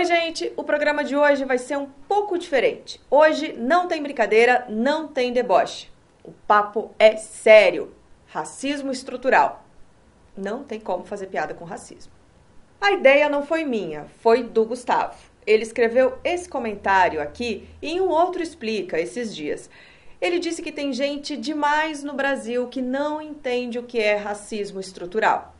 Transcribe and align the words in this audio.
Oi, 0.00 0.06
gente! 0.06 0.50
O 0.56 0.64
programa 0.64 1.04
de 1.04 1.14
hoje 1.14 1.44
vai 1.44 1.58
ser 1.58 1.76
um 1.76 1.84
pouco 2.08 2.38
diferente. 2.38 2.98
Hoje 3.10 3.52
não 3.52 3.86
tem 3.86 4.02
brincadeira, 4.02 4.64
não 4.66 5.06
tem 5.06 5.30
deboche. 5.30 5.90
O 6.24 6.32
papo 6.32 6.90
é 6.98 7.18
sério. 7.18 7.94
Racismo 8.26 8.90
estrutural. 8.90 9.62
Não 10.34 10.64
tem 10.64 10.80
como 10.80 11.04
fazer 11.04 11.26
piada 11.26 11.52
com 11.52 11.66
racismo. 11.66 12.10
A 12.80 12.92
ideia 12.92 13.28
não 13.28 13.44
foi 13.44 13.62
minha, 13.62 14.06
foi 14.22 14.42
do 14.42 14.64
Gustavo. 14.64 15.18
Ele 15.46 15.64
escreveu 15.64 16.18
esse 16.24 16.48
comentário 16.48 17.20
aqui 17.20 17.68
e 17.82 17.90
em 17.90 18.00
um 18.00 18.08
outro 18.08 18.42
explica 18.42 18.98
esses 18.98 19.36
dias. 19.36 19.68
Ele 20.18 20.38
disse 20.38 20.62
que 20.62 20.72
tem 20.72 20.94
gente 20.94 21.36
demais 21.36 22.02
no 22.02 22.14
Brasil 22.14 22.68
que 22.68 22.80
não 22.80 23.20
entende 23.20 23.78
o 23.78 23.82
que 23.82 23.98
é 23.98 24.16
racismo 24.16 24.80
estrutural. 24.80 25.54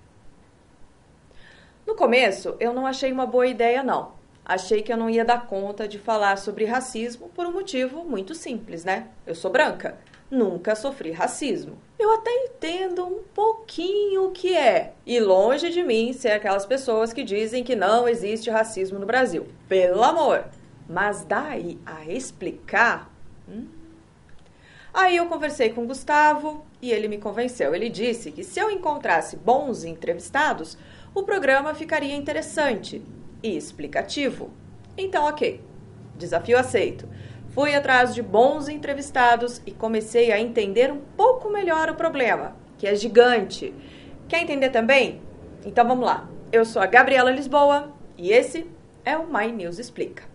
No 1.87 1.95
começo, 1.95 2.57
eu 2.59 2.73
não 2.73 2.87
achei 2.87 3.13
uma 3.13 3.27
boa 3.27 3.47
ideia, 3.47 3.83
não. 3.83 4.19
Achei 4.45 4.83
que 4.83 4.93
eu 4.93 4.97
não 4.97 5.09
ia 5.09 5.25
dar 5.25 5.47
conta 5.47 5.87
de 5.87 5.99
falar 5.99 6.37
sobre 6.37 6.65
racismo 6.65 7.29
por 7.29 7.47
um 7.47 7.53
motivo 7.53 8.05
muito 8.05 8.35
simples, 8.35 8.85
né? 8.85 9.09
Eu 9.27 9.35
sou 9.35 9.51
branca, 9.51 9.99
nunca 10.31 10.75
sofri 10.75 11.11
racismo. 11.11 11.79
Eu 11.99 12.13
até 12.15 12.31
entendo 12.31 13.05
um 13.05 13.23
pouquinho 13.35 14.25
o 14.25 14.31
que 14.33 14.57
é, 14.57 14.95
e 15.07 15.21
longe 15.21 15.71
de 15.71 15.83
mim 15.83 16.13
ser 16.13 16.31
aquelas 16.31 16.67
pessoas 16.67 17.13
que 17.13 17.23
dizem 17.23 17.63
que 17.63 17.77
não 17.77 18.09
existe 18.09 18.51
racismo 18.51 18.99
no 18.99 19.07
Brasil. 19.07 19.47
Pelo 19.69 20.03
amor! 20.03 20.47
Mas 20.89 21.25
daí 21.25 21.79
a 21.87 22.05
explicar. 22.07 23.09
Hum? 23.49 23.67
Aí 24.93 25.17
eu 25.17 25.27
conversei 25.27 25.71
com 25.71 25.85
o 25.85 25.87
Gustavo 25.87 26.67
e 26.83 26.91
ele 26.91 27.07
me 27.07 27.19
convenceu. 27.19 27.75
Ele 27.75 27.89
disse 27.89 28.33
que 28.33 28.43
se 28.43 28.59
eu 28.59 28.71
encontrasse 28.71 29.37
bons 29.37 29.85
entrevistados, 29.85 30.77
o 31.15 31.23
programa 31.23 31.75
ficaria 31.75 32.17
interessante 32.17 33.01
e 33.43 33.57
explicativo. 33.57 34.51
Então, 34.97 35.25
ok. 35.25 35.63
Desafio 36.17 36.59
aceito. 36.59 37.09
Fui 37.49 37.75
atrás 37.75 38.15
de 38.15 38.23
bons 38.23 38.69
entrevistados 38.69 39.61
e 39.67 39.73
comecei 39.73 40.31
a 40.31 40.39
entender 40.39 40.93
um 40.93 41.01
pouco 41.17 41.51
melhor 41.51 41.91
o 41.91 41.95
problema, 41.95 42.55
que 42.79 42.87
é 42.87 42.95
gigante. 42.95 43.75
Quer 44.29 44.43
entender 44.43 44.71
também? 44.71 45.21
Então 45.65 45.87
vamos 45.87 46.07
lá. 46.07 46.29
Eu 46.53 46.65
sou 46.65 46.81
a 46.81 46.87
Gabriela 46.87 47.31
Lisboa 47.31 47.93
e 48.17 48.33
esse 48.33 48.71
é 49.05 49.17
o 49.17 49.27
My 49.27 49.51
News 49.51 49.79
Explica. 49.79 50.31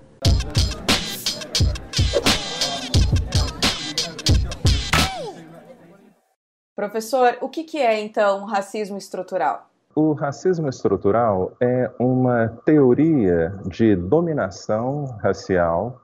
Professor, 6.75 7.37
o 7.39 7.47
que, 7.47 7.77
é 7.77 8.01
então 8.01 8.43
racismo 8.43 8.97
estrutural? 8.97 9.71
O 9.97 10.11
racismo 10.11 10.67
estrutural 10.67 11.53
é 11.57 11.89
uma 11.97 12.49
teoria 12.65 13.57
de 13.65 13.95
dominação 13.95 15.05
racial 15.23 16.01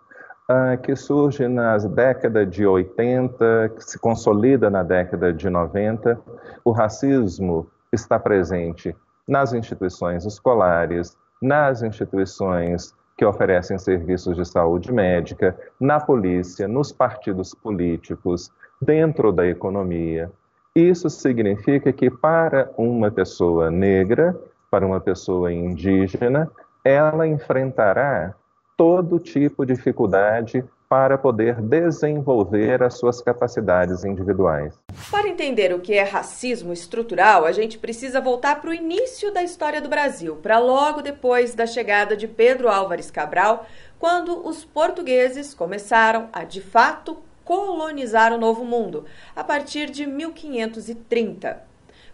uh, 0.50 0.82
que 0.82 0.96
surge 0.96 1.46
nas 1.50 1.84
décadas 1.84 2.50
de 2.50 2.66
80, 2.66 3.74
que 3.76 3.84
se 3.84 4.00
consolida 4.00 4.70
na 4.70 4.82
década 4.82 5.34
de 5.34 5.50
90. 5.50 6.18
O 6.64 6.72
racismo 6.72 7.68
está 7.92 8.18
presente 8.18 8.96
nas 9.28 9.52
instituições 9.52 10.26
escolares, 10.26 11.18
nas 11.42 11.84
instituições 11.84 12.96
que 13.18 13.26
oferecem 13.26 13.78
serviços 13.78 14.38
de 14.38 14.46
saúde 14.46 14.90
médica, 14.90 15.54
na 15.78 16.00
polícia, 16.00 16.66
nos 16.66 16.94
partidos 16.94 17.54
políticos, 17.54 18.54
dentro 18.82 19.34
da 19.34 19.46
economia. 19.46 20.32
Isso 20.76 21.10
significa 21.10 21.92
que 21.92 22.10
para 22.10 22.72
uma 22.78 23.12
pessoa 23.12 23.70
negra, 23.70 24.40
para 24.70 24.88
uma 24.88 25.02
pessoa 25.02 25.52
indígena, 25.52 26.50
ela 26.86 27.28
enfrentará 27.28 28.34
todo 28.78 29.20
tipo 29.20 29.66
de 29.66 29.74
dificuldade 29.74 30.64
para 30.88 31.18
poder 31.18 31.62
desenvolver 31.62 32.82
as 32.84 32.98
suas 32.98 33.22
capacidades 33.22 34.06
individuais. 34.06 34.74
Para 35.10 35.28
entender 35.28 35.74
o 35.74 35.80
que 35.80 35.94
é 35.94 36.04
racismo 36.04 36.72
estrutural, 36.72 37.46
a 37.46 37.52
gente 37.52 37.78
precisa 37.78 38.22
voltar 38.22 38.62
para 38.62 38.70
o 38.70 38.74
início 38.74 39.34
da 39.34 39.44
história 39.44 39.82
do 39.82 39.90
Brasil, 39.90 40.38
para 40.38 40.58
logo 40.58 41.02
depois 41.02 41.54
da 41.54 41.66
chegada 41.66 42.16
de 42.16 42.28
Pedro 42.28 42.70
Álvares 42.70 43.12
Cabral, 43.12 43.66
quando 44.00 44.48
os 44.48 44.64
portugueses 44.64 45.54
começaram 45.54 46.30
a 46.32 46.46
de 46.46 46.62
fato 46.62 47.18
colonizar 47.52 48.32
o 48.32 48.38
Novo 48.38 48.64
Mundo 48.64 49.04
a 49.36 49.44
partir 49.44 49.90
de 49.90 50.06
1530. 50.06 51.62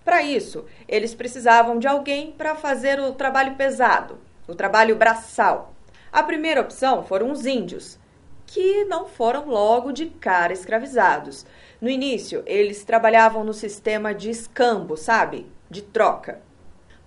Para 0.03 0.23
isso, 0.23 0.65
eles 0.87 1.13
precisavam 1.13 1.77
de 1.77 1.87
alguém 1.87 2.31
para 2.31 2.55
fazer 2.55 2.99
o 2.99 3.11
trabalho 3.11 3.53
pesado, 3.53 4.17
o 4.47 4.55
trabalho 4.55 4.95
braçal. 4.95 5.75
A 6.11 6.23
primeira 6.23 6.59
opção 6.59 7.03
foram 7.03 7.29
os 7.29 7.45
índios, 7.45 7.99
que 8.47 8.83
não 8.85 9.07
foram 9.07 9.47
logo 9.47 9.91
de 9.91 10.07
cara 10.07 10.53
escravizados. 10.53 11.45
No 11.79 11.87
início, 11.87 12.41
eles 12.47 12.83
trabalhavam 12.83 13.43
no 13.43 13.53
sistema 13.53 14.15
de 14.15 14.31
escambo, 14.31 14.97
sabe? 14.97 15.45
De 15.69 15.83
troca. 15.83 16.41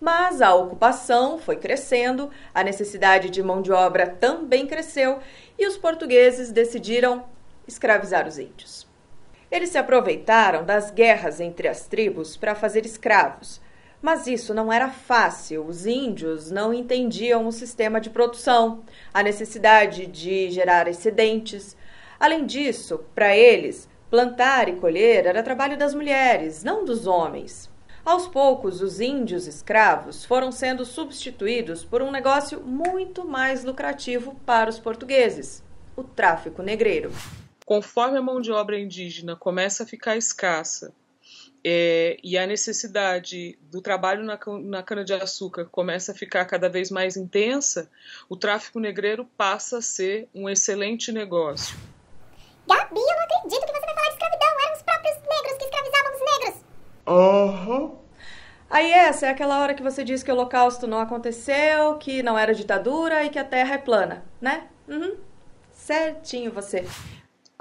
Mas 0.01 0.41
a 0.41 0.55
ocupação 0.55 1.37
foi 1.37 1.57
crescendo, 1.57 2.31
a 2.55 2.63
necessidade 2.63 3.29
de 3.29 3.43
mão 3.43 3.61
de 3.61 3.73
obra 3.73 4.07
também 4.07 4.69
cresceu 4.69 5.19
e 5.59 5.67
os 5.67 5.77
portugueses 5.77 6.53
decidiram 6.53 7.25
escravizar 7.71 8.27
os 8.27 8.39
índios. 8.39 8.87
Eles 9.51 9.71
se 9.71 9.79
aproveitaram 9.79 10.65
das 10.65 10.91
guerras 10.91 11.41
entre 11.41 11.67
as 11.67 11.87
tribos 11.87 12.37
para 12.37 12.55
fazer 12.55 12.85
escravos. 12.85 13.61
Mas 14.01 14.27
isso 14.27 14.55
não 14.55 14.73
era 14.73 14.89
fácil. 14.89 15.67
Os 15.67 15.87
índios 15.87 16.51
não 16.51 16.73
entendiam 16.73 17.47
o 17.47 17.53
sistema 17.53 18.01
de 18.01 18.11
produção, 18.11 18.83
a 19.13 19.23
necessidade 19.23 20.07
de 20.07 20.51
gerar 20.51 20.89
excedentes. 20.89 21.77
Além 22.19 22.47
disso, 22.47 23.05
para 23.15 23.37
eles, 23.37 23.89
plantar 24.09 24.69
e 24.69 24.77
colher 24.77 25.27
era 25.27 25.43
trabalho 25.43 25.77
das 25.77 25.95
mulheres, 25.95 26.63
não 26.63 26.85
dos 26.85 27.07
homens. 27.07 27.69
Aos 28.05 28.27
poucos, 28.27 28.81
os 28.81 29.01
índios 29.01 29.47
escravos 29.47 30.25
foram 30.25 30.51
sendo 30.51 30.85
substituídos 30.85 31.85
por 31.85 32.01
um 32.01 32.11
negócio 32.11 32.61
muito 32.61 33.27
mais 33.27 33.65
lucrativo 33.65 34.35
para 34.47 34.71
os 34.71 34.79
portugueses: 34.79 35.63
o 35.95 36.03
tráfico 36.03 36.63
negreiro 36.63 37.13
conforme 37.71 38.19
a 38.19 38.21
mão 38.21 38.41
de 38.41 38.51
obra 38.51 38.77
indígena 38.77 39.37
começa 39.37 39.85
a 39.85 39.87
ficar 39.87 40.17
escassa 40.17 40.93
é, 41.65 42.17
e 42.21 42.37
a 42.37 42.45
necessidade 42.45 43.57
do 43.71 43.81
trabalho 43.81 44.25
na, 44.25 44.37
na 44.65 44.83
cana-de-açúcar 44.83 45.67
começa 45.67 46.11
a 46.11 46.15
ficar 46.17 46.45
cada 46.47 46.69
vez 46.69 46.91
mais 46.91 47.17
intensa, 47.17 47.89
o 48.29 48.37
tráfico 48.37 48.81
negreiro 48.81 49.25
passa 49.37 49.79
a 49.79 49.83
ser 49.83 50.29
um 50.35 50.51
excelente 50.51 51.13
negócio. 51.13 51.79
Gabi, 52.69 52.99
eu 52.99 53.07
não 53.07 53.39
acredito 53.39 53.65
que 53.65 53.73
você 53.73 53.87
vai 53.87 53.95
falar 53.95 54.09
de 54.09 54.13
escravidão. 54.15 54.49
Eram 54.65 54.73
os 54.75 54.83
próprios 54.83 55.17
negros 55.17 55.59
que 55.59 55.65
escravizavam 55.65 56.13
os 56.13 56.41
negros. 56.41 56.65
Aham. 57.07 57.83
Uhum. 57.83 57.99
Aí 58.69 58.91
essa 58.91 59.27
é 59.27 59.31
aquela 59.31 59.61
hora 59.61 59.75
que 59.75 59.83
você 59.83 60.03
diz 60.03 60.25
que 60.25 60.31
o 60.33 60.35
holocausto 60.35 60.89
não 60.89 60.99
aconteceu, 60.99 61.99
que 61.99 62.21
não 62.21 62.37
era 62.37 62.53
ditadura 62.53 63.23
e 63.23 63.31
que 63.31 63.39
a 63.39 63.45
terra 63.45 63.77
é 63.77 63.79
plana, 63.79 64.25
né? 64.41 64.67
Uhum. 64.89 65.17
Certinho 65.73 66.51
você. 66.51 66.85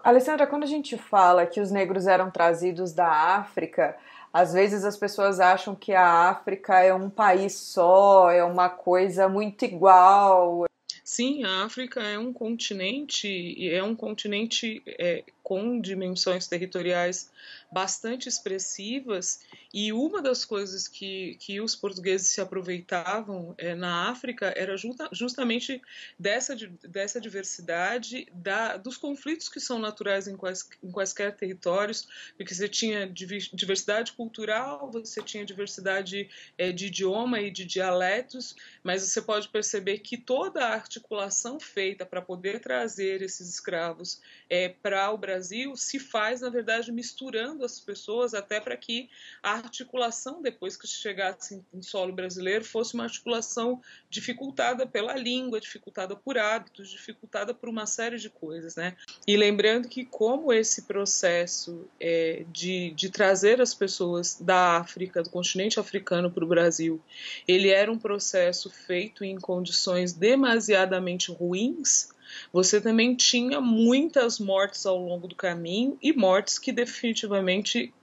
Alessandra, 0.03 0.47
quando 0.47 0.63
a 0.63 0.67
gente 0.67 0.97
fala 0.97 1.45
que 1.45 1.59
os 1.59 1.71
negros 1.71 2.07
eram 2.07 2.31
trazidos 2.31 2.93
da 2.93 3.07
África, 3.07 3.97
às 4.31 4.53
vezes 4.53 4.85
as 4.85 4.95
pessoas 4.95 5.39
acham 5.39 5.75
que 5.75 5.93
a 5.93 6.29
África 6.29 6.79
é 6.79 6.93
um 6.93 7.09
país 7.09 7.53
só, 7.53 8.29
é 8.29 8.43
uma 8.43 8.69
coisa 8.69 9.27
muito 9.27 9.65
igual. 9.65 10.65
Sim, 11.03 11.43
a 11.43 11.63
África 11.65 12.01
é 12.01 12.19
um 12.19 12.31
continente 12.31 13.27
e 13.27 13.67
é 13.73 13.81
um 13.81 13.95
continente 13.95 14.83
é, 14.85 15.23
com 15.41 15.81
dimensões 15.81 16.47
territoriais 16.47 17.31
bastante 17.71 18.29
expressivas, 18.29 19.39
e 19.73 19.91
uma 19.91 20.21
das 20.21 20.45
coisas 20.45 20.87
que, 20.87 21.35
que 21.39 21.59
os 21.59 21.75
portugueses 21.75 22.29
se 22.29 22.41
aproveitavam 22.41 23.53
é, 23.57 23.75
na 23.75 24.09
África 24.09 24.53
era 24.55 24.77
justa, 24.77 25.09
justamente 25.11 25.81
dessa, 26.17 26.55
dessa 26.87 27.19
diversidade, 27.19 28.27
da, 28.33 28.77
dos 28.77 28.97
conflitos 28.97 29.49
que 29.49 29.59
são 29.59 29.79
naturais 29.79 30.27
em, 30.27 30.35
quais, 30.35 30.67
em 30.83 30.91
quaisquer 30.91 31.35
territórios, 31.35 32.07
porque 32.37 32.53
você 32.53 32.69
tinha 32.69 33.07
diversidade 33.07 34.13
cultural, 34.13 34.89
você 34.91 35.21
tinha 35.21 35.45
diversidade 35.45 36.29
é, 36.57 36.71
de 36.71 36.87
idioma 36.87 37.41
e 37.41 37.51
de 37.51 37.65
dialetos, 37.65 38.55
mas 38.83 39.01
você 39.03 39.21
pode 39.21 39.47
perceber 39.49 39.99
que 39.99 40.17
toda 40.17 40.65
a 40.65 40.73
articulação 40.73 41.59
feita 41.59 42.05
para 42.05 42.21
poder 42.21 42.59
trazer 42.59 43.21
esses 43.21 43.49
escravos 43.49 44.21
é, 44.49 44.69
para 44.69 45.11
o 45.11 45.17
Brasil 45.17 45.39
Brasil 45.39 45.75
se 45.75 45.99
faz, 45.99 46.41
na 46.41 46.49
verdade, 46.49 46.91
misturando 46.91 47.63
as 47.63 47.79
pessoas 47.79 48.33
até 48.33 48.59
para 48.59 48.75
que 48.75 49.09
a 49.41 49.53
articulação, 49.59 50.41
depois 50.41 50.75
que 50.75 50.87
chegasse 50.87 51.63
em 51.73 51.81
solo 51.81 52.13
brasileiro, 52.13 52.63
fosse 52.65 52.93
uma 52.93 53.03
articulação 53.03 53.81
dificultada 54.09 54.85
pela 54.85 55.15
língua, 55.15 55.59
dificultada 55.59 56.15
por 56.15 56.37
hábitos, 56.37 56.89
dificultada 56.89 57.53
por 57.53 57.69
uma 57.69 57.85
série 57.85 58.17
de 58.17 58.29
coisas. 58.29 58.75
Né? 58.75 58.95
E 59.27 59.37
lembrando 59.37 59.87
que, 59.87 60.05
como 60.05 60.51
esse 60.51 60.83
processo 60.83 61.87
é, 61.99 62.45
de, 62.51 62.91
de 62.91 63.09
trazer 63.09 63.61
as 63.61 63.73
pessoas 63.73 64.37
da 64.39 64.77
África, 64.77 65.23
do 65.23 65.29
continente 65.29 65.79
africano 65.79 66.31
para 66.31 66.43
o 66.43 66.47
Brasil, 66.47 67.01
ele 67.47 67.69
era 67.69 67.91
um 67.91 67.99
processo 67.99 68.69
feito 68.69 69.23
em 69.23 69.39
condições 69.39 70.13
demasiadamente 70.13 71.31
ruins, 71.31 72.09
você 72.51 72.79
também 72.79 73.15
tinha 73.15 73.59
muitas 73.59 74.39
mortes 74.39 74.85
ao 74.85 74.97
longo 74.97 75.27
do 75.27 75.35
caminho 75.35 75.97
e 76.01 76.13
mortes 76.13 76.59
que 76.59 76.71
definitivamente 76.71 77.93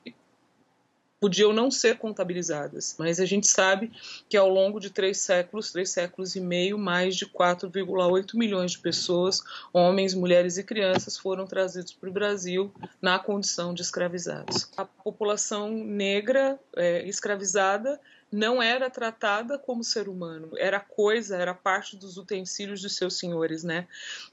podiam 1.27 1.53
não 1.53 1.73
ser 1.73 1.99
contabilizadas, 1.99 2.95
mas 3.01 3.19
a 3.19 3.27
gente 3.27 3.49
sabe 3.49 3.91
que 4.29 4.37
ao 4.37 4.49
longo 4.49 4.79
de 4.79 4.91
três 4.91 5.19
séculos, 5.19 5.73
três 5.73 5.91
séculos 5.91 6.37
e 6.37 6.41
meio, 6.41 6.79
mais 6.79 7.17
de 7.17 7.27
4,8 7.27 8.37
milhões 8.37 8.71
de 8.71 8.79
pessoas, 8.79 9.43
homens, 9.73 10.15
mulheres 10.15 10.57
e 10.57 10.63
crianças, 10.63 11.19
foram 11.19 11.45
trazidos 11.45 11.93
para 11.93 12.09
o 12.09 12.13
Brasil 12.13 12.73
na 13.03 13.19
condição 13.19 13.75
de 13.75 13.83
escravizados. 13.83 14.71
A 14.77 14.85
população 14.85 15.69
negra 15.69 16.61
é, 16.77 17.05
escravizada 17.09 18.01
não 18.31 18.63
era 18.63 18.89
tratada 18.89 19.59
como 19.59 19.83
ser 19.83 20.09
humano, 20.09 20.51
era 20.57 20.79
coisa, 20.79 21.37
era 21.37 21.53
parte 21.53 21.97
dos 21.97 22.17
utensílios 22.17 22.83
dos 22.83 22.95
seus 22.95 23.19
senhores, 23.19 23.65
né? 23.65 23.89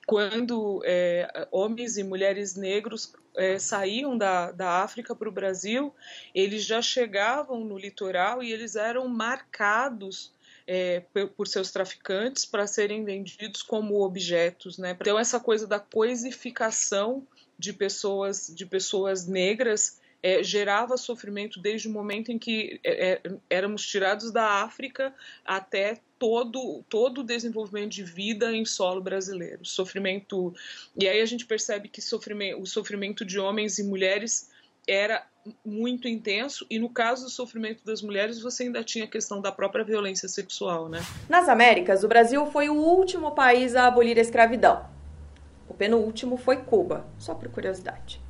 Quando 0.05 0.79
é, 0.85 1.47
homens 1.51 1.97
e 1.97 2.03
mulheres 2.03 2.55
negros 2.55 3.13
é, 3.35 3.57
saíam 3.59 4.17
da, 4.17 4.51
da 4.51 4.83
África 4.83 5.15
para 5.15 5.29
o 5.29 5.31
Brasil, 5.31 5.93
eles 6.33 6.63
já 6.63 6.81
chegavam 6.81 7.63
no 7.63 7.77
litoral 7.77 8.43
e 8.43 8.51
eles 8.51 8.75
eram 8.75 9.07
marcados 9.07 10.31
é, 10.65 11.01
por 11.35 11.47
seus 11.47 11.71
traficantes 11.71 12.45
para 12.45 12.67
serem 12.67 13.03
vendidos 13.03 13.61
como 13.61 14.01
objetos, 14.01 14.77
né? 14.77 14.95
Então 14.99 15.19
essa 15.19 15.39
coisa 15.39 15.67
da 15.67 15.79
coisificação 15.79 17.27
de 17.57 17.73
pessoas 17.73 18.51
de 18.53 18.65
pessoas 18.65 19.27
negras 19.27 19.99
é, 20.21 20.41
gerava 20.41 20.95
sofrimento 20.95 21.59
desde 21.59 21.89
o 21.89 21.91
momento 21.91 22.31
em 22.31 22.39
que 22.39 22.79
é, 22.83 23.11
é, 23.11 23.21
éramos 23.49 23.85
tirados 23.85 24.31
da 24.31 24.63
África 24.63 25.13
até 25.45 25.99
todo, 26.23 26.85
todo 26.87 27.17
o 27.17 27.23
desenvolvimento 27.23 27.91
de 27.91 28.01
vida 28.01 28.49
em 28.53 28.63
solo 28.63 29.01
brasileiro. 29.01 29.65
Sofrimento. 29.65 30.55
E 30.97 31.05
aí 31.05 31.19
a 31.19 31.25
gente 31.25 31.45
percebe 31.45 31.89
que 31.89 32.01
sofrimento, 32.01 32.61
o 32.61 32.65
sofrimento 32.65 33.25
de 33.25 33.37
homens 33.37 33.77
e 33.77 33.83
mulheres 33.83 34.49
era 34.87 35.27
muito 35.65 36.07
intenso 36.07 36.65
e 36.69 36.79
no 36.79 36.89
caso 36.89 37.25
do 37.25 37.29
sofrimento 37.29 37.83
das 37.83 38.01
mulheres 38.01 38.41
você 38.41 38.63
ainda 38.63 38.81
tinha 38.85 39.03
a 39.03 39.07
questão 39.07 39.41
da 39.41 39.51
própria 39.51 39.83
violência 39.83 40.29
sexual, 40.29 40.87
né? 40.87 41.01
Nas 41.27 41.49
Américas, 41.49 42.05
o 42.05 42.07
Brasil 42.07 42.45
foi 42.45 42.69
o 42.69 42.75
último 42.75 43.31
país 43.31 43.75
a 43.75 43.85
abolir 43.85 44.17
a 44.17 44.21
escravidão. 44.21 44.85
O 45.67 45.73
penúltimo 45.73 46.37
foi 46.37 46.55
Cuba, 46.55 47.05
só 47.19 47.35
por 47.35 47.49
curiosidade. 47.49 48.22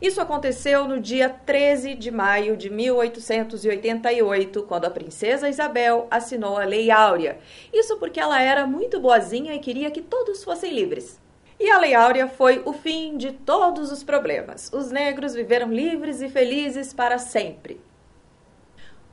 Isso 0.00 0.18
aconteceu 0.18 0.88
no 0.88 0.98
dia 0.98 1.28
13 1.28 1.94
de 1.94 2.10
maio 2.10 2.56
de 2.56 2.70
1888, 2.70 4.62
quando 4.62 4.86
a 4.86 4.90
princesa 4.90 5.48
Isabel 5.48 6.06
assinou 6.10 6.56
a 6.56 6.64
Lei 6.64 6.90
Áurea. 6.90 7.38
Isso 7.70 7.98
porque 7.98 8.18
ela 8.18 8.40
era 8.40 8.66
muito 8.66 8.98
boazinha 8.98 9.54
e 9.54 9.58
queria 9.58 9.90
que 9.90 10.00
todos 10.00 10.42
fossem 10.42 10.72
livres. 10.72 11.20
E 11.58 11.70
a 11.70 11.78
Lei 11.78 11.92
Áurea 11.92 12.26
foi 12.26 12.62
o 12.64 12.72
fim 12.72 13.18
de 13.18 13.32
todos 13.32 13.92
os 13.92 14.02
problemas. 14.02 14.70
Os 14.72 14.90
negros 14.90 15.34
viveram 15.34 15.70
livres 15.70 16.22
e 16.22 16.30
felizes 16.30 16.94
para 16.94 17.18
sempre. 17.18 17.78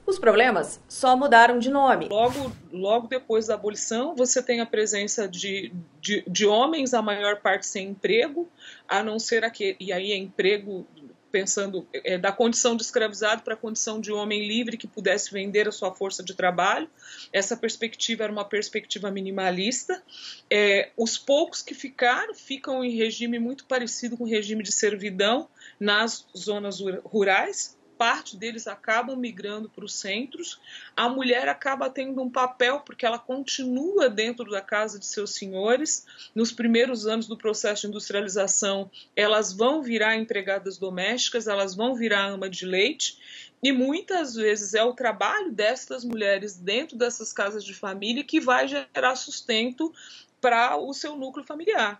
Os 0.07 0.17
problemas 0.17 0.79
só 0.87 1.17
mudaram 1.17 1.59
de 1.59 1.69
nome. 1.69 2.07
Logo, 2.07 2.55
logo 2.71 3.07
depois 3.07 3.47
da 3.47 3.55
abolição, 3.55 4.15
você 4.15 4.41
tem 4.41 4.61
a 4.61 4.65
presença 4.65 5.27
de, 5.27 5.73
de, 5.99 6.23
de 6.25 6.45
homens, 6.45 6.93
a 6.93 7.01
maior 7.01 7.41
parte 7.41 7.67
sem 7.67 7.89
emprego, 7.89 8.49
a 8.87 9.03
não 9.03 9.19
ser 9.19 9.43
aquele. 9.43 9.75
E 9.81 9.91
aí 9.91 10.13
é 10.13 10.15
emprego 10.15 10.87
pensando 11.29 11.87
é, 11.93 12.17
da 12.17 12.31
condição 12.31 12.75
de 12.75 12.83
escravizado 12.83 13.43
para 13.43 13.53
a 13.53 13.57
condição 13.57 13.99
de 13.99 14.11
homem 14.11 14.47
livre 14.47 14.77
que 14.77 14.87
pudesse 14.87 15.31
vender 15.31 15.67
a 15.67 15.71
sua 15.71 15.93
força 15.93 16.23
de 16.23 16.33
trabalho. 16.33 16.89
Essa 17.31 17.57
perspectiva 17.57 18.23
era 18.23 18.31
uma 18.31 18.45
perspectiva 18.45 19.11
minimalista. 19.11 20.01
É, 20.49 20.89
os 20.97 21.17
poucos 21.17 21.61
que 21.61 21.75
ficaram 21.75 22.33
ficam 22.33 22.83
em 22.83 22.95
regime 22.95 23.39
muito 23.39 23.65
parecido 23.65 24.17
com 24.17 24.23
o 24.23 24.27
regime 24.27 24.63
de 24.63 24.71
servidão 24.71 25.49
nas 25.79 26.25
zonas 26.35 26.79
rurais, 27.03 27.76
parte 27.97 28.37
deles 28.37 28.67
acabam 28.67 29.17
migrando 29.17 29.67
para 29.67 29.83
os 29.83 29.95
centros. 29.95 30.59
A 30.95 31.09
mulher 31.09 31.49
acaba 31.49 31.89
tendo 31.89 32.21
um 32.21 32.29
papel 32.29 32.81
porque 32.81 33.05
ela 33.05 33.17
continua 33.17 34.09
dentro 34.09 34.49
da 34.49 34.61
casa 34.61 34.99
de 34.99 35.05
seus 35.05 35.31
senhores. 35.33 36.05
Nos 36.35 36.51
primeiros 36.51 37.07
anos 37.07 37.27
do 37.27 37.35
processo 37.35 37.81
de 37.81 37.87
industrialização, 37.87 38.89
elas 39.15 39.51
vão 39.51 39.81
virar 39.81 40.15
empregadas 40.15 40.77
domésticas, 40.77 41.47
elas 41.47 41.75
vão 41.75 41.95
virar 41.95 42.27
ama 42.27 42.49
de 42.49 42.65
leite. 42.65 43.17
E 43.61 43.71
muitas 43.71 44.35
vezes 44.35 44.75
é 44.75 44.83
o 44.83 44.93
trabalho 44.93 45.51
destas 45.51 46.05
mulheres 46.05 46.55
dentro 46.55 46.95
dessas 46.95 47.33
casas 47.33 47.63
de 47.63 47.73
família 47.73 48.23
que 48.23 48.39
vai 48.39 48.67
gerar 48.67 49.15
sustento 49.15 49.91
para 50.39 50.77
o 50.77 50.93
seu 50.93 51.15
núcleo 51.15 51.45
familiar. 51.45 51.99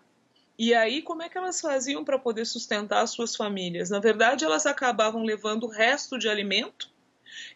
E 0.57 0.74
aí, 0.74 1.01
como 1.01 1.21
é 1.21 1.30
que 1.30 1.38
elas 1.38 1.62
faziam 1.62 2.04
para 2.04 2.18
poder 2.18 2.45
sustentar 2.45 3.01
as 3.04 3.12
suas 3.12 3.36
famílias? 3.36 3.89
Na 3.89 4.00
verdade, 4.00 4.44
elas 4.44 4.65
acabavam 4.65 5.24
levando 5.24 5.65
o 5.65 5.69
resto 5.69 6.18
de 6.18 6.27
alimento, 6.27 6.89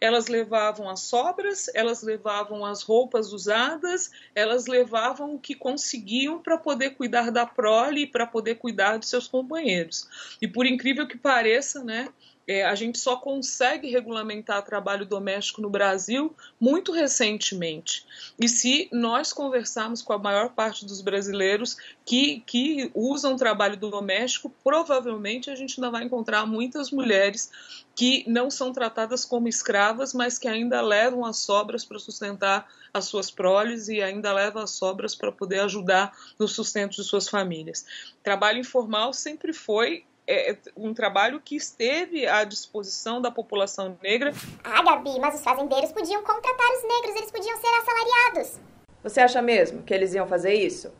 elas 0.00 0.26
levavam 0.28 0.88
as 0.88 1.00
sobras, 1.00 1.70
elas 1.74 2.02
levavam 2.02 2.64
as 2.64 2.82
roupas 2.82 3.32
usadas, 3.32 4.10
elas 4.34 4.66
levavam 4.66 5.34
o 5.34 5.38
que 5.38 5.54
conseguiam 5.54 6.38
para 6.38 6.58
poder 6.58 6.90
cuidar 6.90 7.30
da 7.30 7.46
prole 7.46 8.02
e 8.02 8.06
para 8.06 8.26
poder 8.26 8.56
cuidar 8.56 8.98
de 8.98 9.06
seus 9.06 9.28
companheiros. 9.28 10.36
E 10.40 10.48
por 10.48 10.66
incrível 10.66 11.06
que 11.06 11.16
pareça, 11.16 11.82
né, 11.84 12.08
é, 12.46 12.64
a 12.64 12.74
gente 12.74 12.98
só 12.98 13.16
consegue 13.16 13.88
regulamentar 13.88 14.64
trabalho 14.64 15.06
doméstico 15.06 15.60
no 15.60 15.70
Brasil 15.70 16.34
muito 16.60 16.92
recentemente. 16.92 18.04
E 18.38 18.48
se 18.48 18.88
nós 18.92 19.32
conversarmos 19.32 20.02
com 20.02 20.12
a 20.12 20.18
maior 20.18 20.50
parte 20.50 20.84
dos 20.84 21.00
brasileiros 21.00 21.76
que, 22.04 22.42
que 22.44 22.90
usam 22.94 23.36
trabalho 23.36 23.76
doméstico, 23.76 24.52
provavelmente 24.62 25.50
a 25.50 25.54
gente 25.54 25.78
ainda 25.78 25.90
vai 25.90 26.04
encontrar 26.04 26.46
muitas 26.46 26.90
mulheres 26.90 27.50
que 27.94 28.24
não 28.26 28.50
são 28.50 28.72
tratadas 28.72 29.24
como 29.24 29.48
escravas, 29.48 30.14
mas 30.14 30.38
que 30.38 30.48
ainda 30.48 30.80
levam 30.80 31.24
as 31.24 31.38
sobras 31.38 31.84
para 31.84 31.98
sustentar 31.98 32.66
as 32.92 33.04
suas 33.04 33.30
proles 33.30 33.88
e 33.88 34.02
ainda 34.02 34.32
levam 34.32 34.62
as 34.62 34.70
sobras 34.70 35.14
para 35.14 35.30
poder 35.30 35.60
ajudar 35.60 36.16
no 36.38 36.48
sustento 36.48 36.96
de 36.96 37.04
suas 37.04 37.28
famílias. 37.28 37.84
Trabalho 38.22 38.58
informal 38.58 39.12
sempre 39.12 39.52
foi 39.52 40.04
é, 40.26 40.56
um 40.76 40.94
trabalho 40.94 41.40
que 41.40 41.56
esteve 41.56 42.26
à 42.26 42.44
disposição 42.44 43.20
da 43.20 43.30
população 43.30 43.98
negra. 44.02 44.32
Ah, 44.62 44.82
Gabi, 44.82 45.18
mas 45.20 45.34
os 45.34 45.42
fazendeiros 45.42 45.92
podiam 45.92 46.22
contratar 46.22 46.66
os 46.76 46.82
negros, 46.82 47.16
eles 47.16 47.30
podiam 47.30 47.56
ser 47.60 47.66
assalariados. 47.66 48.60
Você 49.02 49.20
acha 49.20 49.42
mesmo 49.42 49.82
que 49.82 49.92
eles 49.92 50.14
iam 50.14 50.26
fazer 50.26 50.54
isso? 50.54 50.92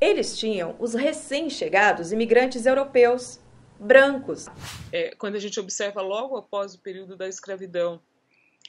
Eles 0.00 0.38
tinham 0.38 0.74
os 0.78 0.94
recém-chegados 0.94 2.12
imigrantes 2.12 2.66
europeus, 2.66 3.38
brancos. 3.78 4.46
É, 4.92 5.14
quando 5.16 5.36
a 5.36 5.40
gente 5.40 5.58
observa 5.60 6.00
logo 6.00 6.36
após 6.36 6.74
o 6.74 6.80
período 6.80 7.16
da 7.16 7.28
escravidão, 7.28 8.00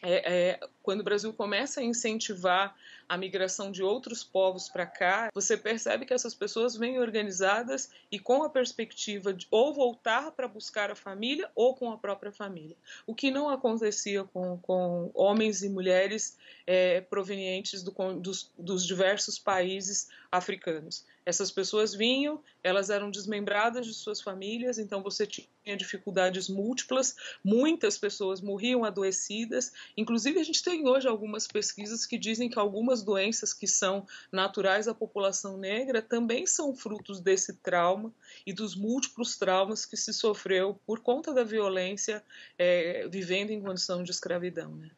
é, 0.01 0.33
é, 0.33 0.59
quando 0.88 1.01
o 1.01 1.03
Brasil 1.03 1.34
começa 1.34 1.82
a 1.82 1.84
incentivar 1.84 2.74
a 3.10 3.17
migração 3.17 3.70
de 3.70 3.84
outros 3.84 4.24
povos 4.24 4.70
para 4.70 4.86
cá, 4.86 5.29
você 5.34 5.58
percebe 5.58 6.06
que 6.06 6.13
essas 6.13 6.34
pessoas 6.34 6.77
vêm 6.77 6.98
organizadas 6.98 7.89
e 8.10 8.17
com 8.17 8.41
a 8.41 8.50
perspectiva 8.50 9.34
de 9.34 9.46
ou 9.51 9.74
voltar 9.74 10.32
para 10.32 10.48
buscar 10.48 10.89
a 10.89 10.96
família 10.96 11.51
ou 11.53 11.75
com 11.75 11.91
a 11.91 11.98
própria 11.98 12.32
família. 12.32 12.77
O 13.06 13.13
que 13.13 13.29
não 13.29 13.50
acontecia 13.50 14.24
com, 14.24 14.60
com 14.60 15.12
homens 15.13 15.62
e 15.62 15.67
mulheres 15.67 16.38
é, 16.65 17.01
provenientes 17.01 17.84
do, 17.84 17.91
dos, 18.22 18.50
dos 18.58 18.86
diversos 18.86 19.38
países 19.38 20.08
africanos. 20.32 21.06
Essas 21.25 21.51
pessoas 21.51 21.94
vinham, 21.94 22.41
elas 22.63 22.89
eram 22.89 23.12
desmembradas 23.12 23.86
de 23.86 23.94
suas 23.94 24.22
famílias, 24.22 24.77
então 24.77 25.03
você 25.03 25.27
tinha 25.27 25.75
dificuldades 25.75 26.48
múltiplas, 26.48 27.17
muitas 27.44 27.98
pessoas 27.98 28.39
morriam 28.39 28.86
adoecidas. 28.86 29.74
Inclusive, 29.98 30.39
a 30.39 30.44
gente 30.44 30.63
tem 30.63 30.76
hoje 30.86 31.07
algumas 31.07 31.48
pesquisas 31.48 32.05
que 32.05 32.17
dizem 32.17 32.50
que 32.50 32.60
algumas 32.60 33.01
doenças 33.01 33.53
que 33.53 33.65
são 33.65 34.05
naturais 34.31 34.88
à 34.88 34.93
população 34.93 35.57
negra 35.57 36.01
também 36.01 36.46
são 36.46 36.75
frutos 36.75 37.19
desse 37.19 37.53
trauma 37.53 38.13
e 38.46 38.51
dos 38.51 38.75
múltiplos 38.75 39.38
traumas 39.38 39.86
que 39.86 39.96
se 39.96 40.13
sofreu 40.13 40.79
por 40.86 41.00
conta 41.00 41.34
da 41.34 41.43
violência 41.43 42.24
é, 42.57 43.07
vivendo 43.10 43.51
em 43.51 43.62
condição 43.62 44.03
de 44.03 44.12
escravidão. 44.12 44.75
Né? 44.75 44.89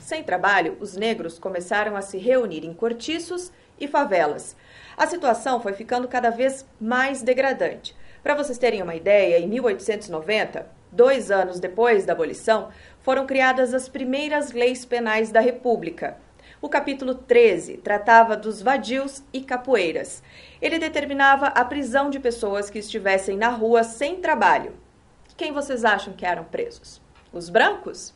Sem 0.00 0.24
trabalho, 0.24 0.76
os 0.80 0.96
negros 0.96 1.38
começaram 1.38 1.96
a 1.96 2.02
se 2.02 2.18
reunir 2.18 2.64
em 2.64 2.74
cortiços 2.74 3.52
e 3.78 3.86
favelas. 3.86 4.56
A 4.96 5.06
situação 5.06 5.60
foi 5.60 5.72
ficando 5.72 6.08
cada 6.08 6.30
vez 6.30 6.66
mais 6.80 7.22
degradante. 7.22 7.96
Para 8.22 8.34
vocês 8.34 8.58
terem 8.58 8.82
uma 8.82 8.94
ideia, 8.94 9.38
em 9.38 9.48
1890, 9.48 10.81
dois 10.92 11.30
anos 11.30 11.58
depois 11.58 12.04
da 12.04 12.12
abolição, 12.12 12.68
foram 13.00 13.26
criadas 13.26 13.72
as 13.72 13.88
primeiras 13.88 14.52
leis 14.52 14.84
penais 14.84 15.32
da 15.32 15.40
República. 15.40 16.18
O 16.60 16.68
capítulo 16.68 17.14
13 17.14 17.78
tratava 17.78 18.36
dos 18.36 18.62
vadios 18.62 19.24
e 19.32 19.40
capoeiras. 19.40 20.22
Ele 20.60 20.78
determinava 20.78 21.46
a 21.46 21.64
prisão 21.64 22.08
de 22.08 22.20
pessoas 22.20 22.70
que 22.70 22.78
estivessem 22.78 23.36
na 23.36 23.48
rua 23.48 23.82
sem 23.82 24.20
trabalho. 24.20 24.74
Quem 25.36 25.50
vocês 25.50 25.84
acham 25.84 26.12
que 26.12 26.24
eram 26.24 26.44
presos? 26.44 27.00
Os 27.32 27.48
brancos? 27.48 28.14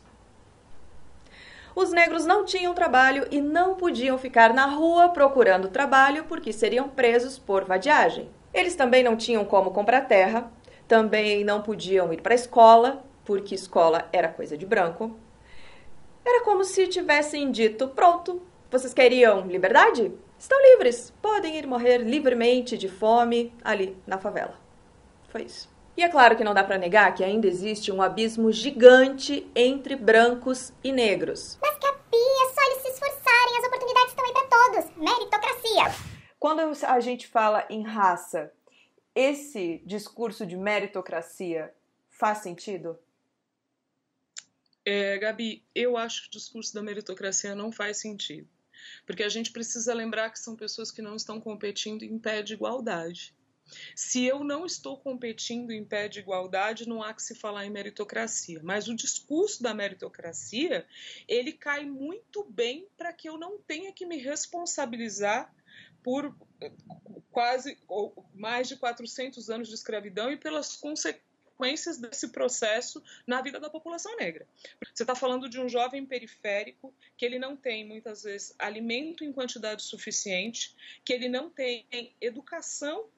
Os 1.75 1.91
negros 1.91 2.25
não 2.25 2.45
tinham 2.45 2.73
trabalho 2.73 3.27
e 3.29 3.41
não 3.41 3.75
podiam 3.75 4.17
ficar 4.17 4.53
na 4.53 4.65
rua 4.65 5.09
procurando 5.09 5.67
trabalho 5.67 6.23
porque 6.23 6.53
seriam 6.53 6.87
presos 6.87 7.37
por 7.37 7.65
vadiagem. 7.65 8.29
Eles 8.53 8.75
também 8.75 9.03
não 9.03 9.17
tinham 9.17 9.43
como 9.43 9.71
comprar 9.71 10.01
terra, 10.01 10.49
também 10.87 11.43
não 11.43 11.61
podiam 11.61 12.11
ir 12.13 12.21
para 12.21 12.33
a 12.33 12.35
escola, 12.35 13.03
porque 13.25 13.53
escola 13.53 14.07
era 14.11 14.29
coisa 14.29 14.57
de 14.57 14.65
branco. 14.65 15.17
Era 16.25 16.43
como 16.43 16.63
se 16.63 16.87
tivessem 16.87 17.51
dito: 17.51 17.89
pronto, 17.89 18.41
vocês 18.71 18.93
queriam 18.93 19.47
liberdade? 19.47 20.11
Estão 20.39 20.57
livres, 20.71 21.13
podem 21.21 21.57
ir 21.57 21.65
morrer 21.65 21.97
livremente 21.97 22.77
de 22.77 22.87
fome 22.87 23.53
ali 23.63 23.97
na 24.05 24.17
favela. 24.17 24.55
Foi 25.29 25.43
isso. 25.43 25.69
E 25.95 26.03
é 26.03 26.09
claro 26.09 26.35
que 26.35 26.43
não 26.43 26.53
dá 26.53 26.63
para 26.63 26.77
negar 26.77 27.15
que 27.15 27.23
ainda 27.23 27.47
existe 27.47 27.91
um 27.91 28.03
abismo 28.03 28.51
gigante 28.51 29.49
entre 29.55 29.95
brancos 29.95 30.71
e 30.83 30.91
negros. 30.91 31.57
Mas 31.59 31.73
Capi, 31.79 32.17
é 32.17 32.53
só 32.53 32.61
eles 32.69 32.81
se 32.83 32.89
esforçarem, 32.89 33.57
as 33.57 33.65
oportunidades 33.65 34.09
estão 34.09 34.25
aí 34.25 34.33
para 34.33 34.47
todos. 34.47 34.97
Meritocracia. 34.97 36.07
Quando 36.39 36.61
a 36.85 36.99
gente 36.99 37.27
fala 37.27 37.65
em 37.67 37.81
raça, 37.81 38.51
esse 39.17 39.81
discurso 39.83 40.45
de 40.45 40.55
meritocracia 40.55 41.73
faz 42.07 42.37
sentido? 42.37 42.99
É, 44.85 45.17
Gabi, 45.17 45.65
eu 45.73 45.97
acho 45.97 46.21
que 46.21 46.27
o 46.27 46.39
discurso 46.39 46.71
da 46.71 46.83
meritocracia 46.83 47.55
não 47.55 47.71
faz 47.71 47.97
sentido. 47.97 48.47
Porque 49.07 49.23
a 49.23 49.29
gente 49.29 49.51
precisa 49.51 49.91
lembrar 49.91 50.29
que 50.29 50.37
são 50.37 50.55
pessoas 50.55 50.91
que 50.91 51.01
não 51.01 51.15
estão 51.15 51.41
competindo 51.41 52.03
em 52.03 52.19
pé 52.19 52.43
de 52.43 52.53
igualdade. 52.53 53.35
Se 53.95 54.23
eu 54.23 54.43
não 54.43 54.67
estou 54.67 54.97
competindo 54.97 55.71
em 55.71 55.83
pé 55.83 56.07
de 56.07 56.19
igualdade, 56.19 56.87
não 56.87 57.01
há 57.01 57.11
que 57.11 57.23
se 57.23 57.33
falar 57.33 57.65
em 57.65 57.71
meritocracia. 57.71 58.61
Mas 58.63 58.87
o 58.87 58.95
discurso 58.95 59.63
da 59.63 59.73
meritocracia, 59.73 60.87
ele 61.27 61.51
cai 61.51 61.85
muito 61.85 62.43
bem 62.43 62.87
para 62.95 63.11
que 63.11 63.27
eu 63.27 63.35
não 63.35 63.57
tenha 63.57 63.91
que 63.91 64.05
me 64.05 64.17
responsabilizar 64.17 65.51
por 66.03 66.35
eh, 66.61 66.71
quase 67.31 67.77
ou 67.87 68.25
mais 68.33 68.67
de 68.67 68.75
400 68.77 69.49
anos 69.49 69.67
de 69.67 69.75
escravidão 69.75 70.31
e 70.31 70.37
pelas 70.37 70.75
consequências 70.75 71.97
desse 71.97 72.29
processo 72.29 73.03
na 73.25 73.41
vida 73.41 73.59
da 73.59 73.69
população 73.69 74.15
negra. 74.17 74.47
Você 74.93 75.03
está 75.03 75.15
falando 75.15 75.49
de 75.49 75.59
um 75.59 75.67
jovem 75.67 76.05
periférico 76.05 76.93
que 77.15 77.25
ele 77.25 77.39
não 77.39 77.55
tem 77.55 77.85
muitas 77.85 78.23
vezes 78.23 78.55
alimento 78.57 79.23
em 79.23 79.31
quantidade 79.31 79.83
suficiente, 79.83 80.75
que 81.03 81.13
ele 81.13 81.27
não 81.27 81.49
tem 81.49 81.85
educação 82.21 83.09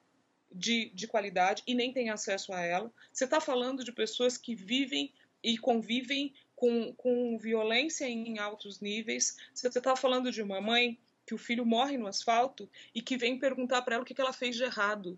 de, 0.50 0.90
de 0.90 1.06
qualidade 1.06 1.62
e 1.66 1.74
nem 1.74 1.92
tem 1.92 2.10
acesso 2.10 2.52
a 2.52 2.60
ela. 2.60 2.92
Você 3.12 3.24
está 3.24 3.40
falando 3.40 3.84
de 3.84 3.92
pessoas 3.92 4.36
que 4.36 4.54
vivem 4.54 5.12
e 5.42 5.56
convivem 5.56 6.34
com, 6.56 6.92
com 6.94 7.38
violência 7.38 8.06
em 8.06 8.38
altos 8.38 8.80
níveis. 8.80 9.36
Você 9.54 9.68
está 9.68 9.96
falando 9.96 10.30
de 10.30 10.42
uma 10.42 10.60
mãe 10.60 10.98
que 11.30 11.34
o 11.34 11.38
filho 11.38 11.64
morre 11.64 11.96
no 11.96 12.08
asfalto 12.08 12.68
e 12.92 13.00
que 13.00 13.16
vem 13.16 13.38
perguntar 13.38 13.82
para 13.82 13.94
ela 13.94 14.02
o 14.02 14.04
que, 14.04 14.12
que 14.12 14.20
ela 14.20 14.32
fez 14.32 14.56
de 14.56 14.64
errado. 14.64 15.16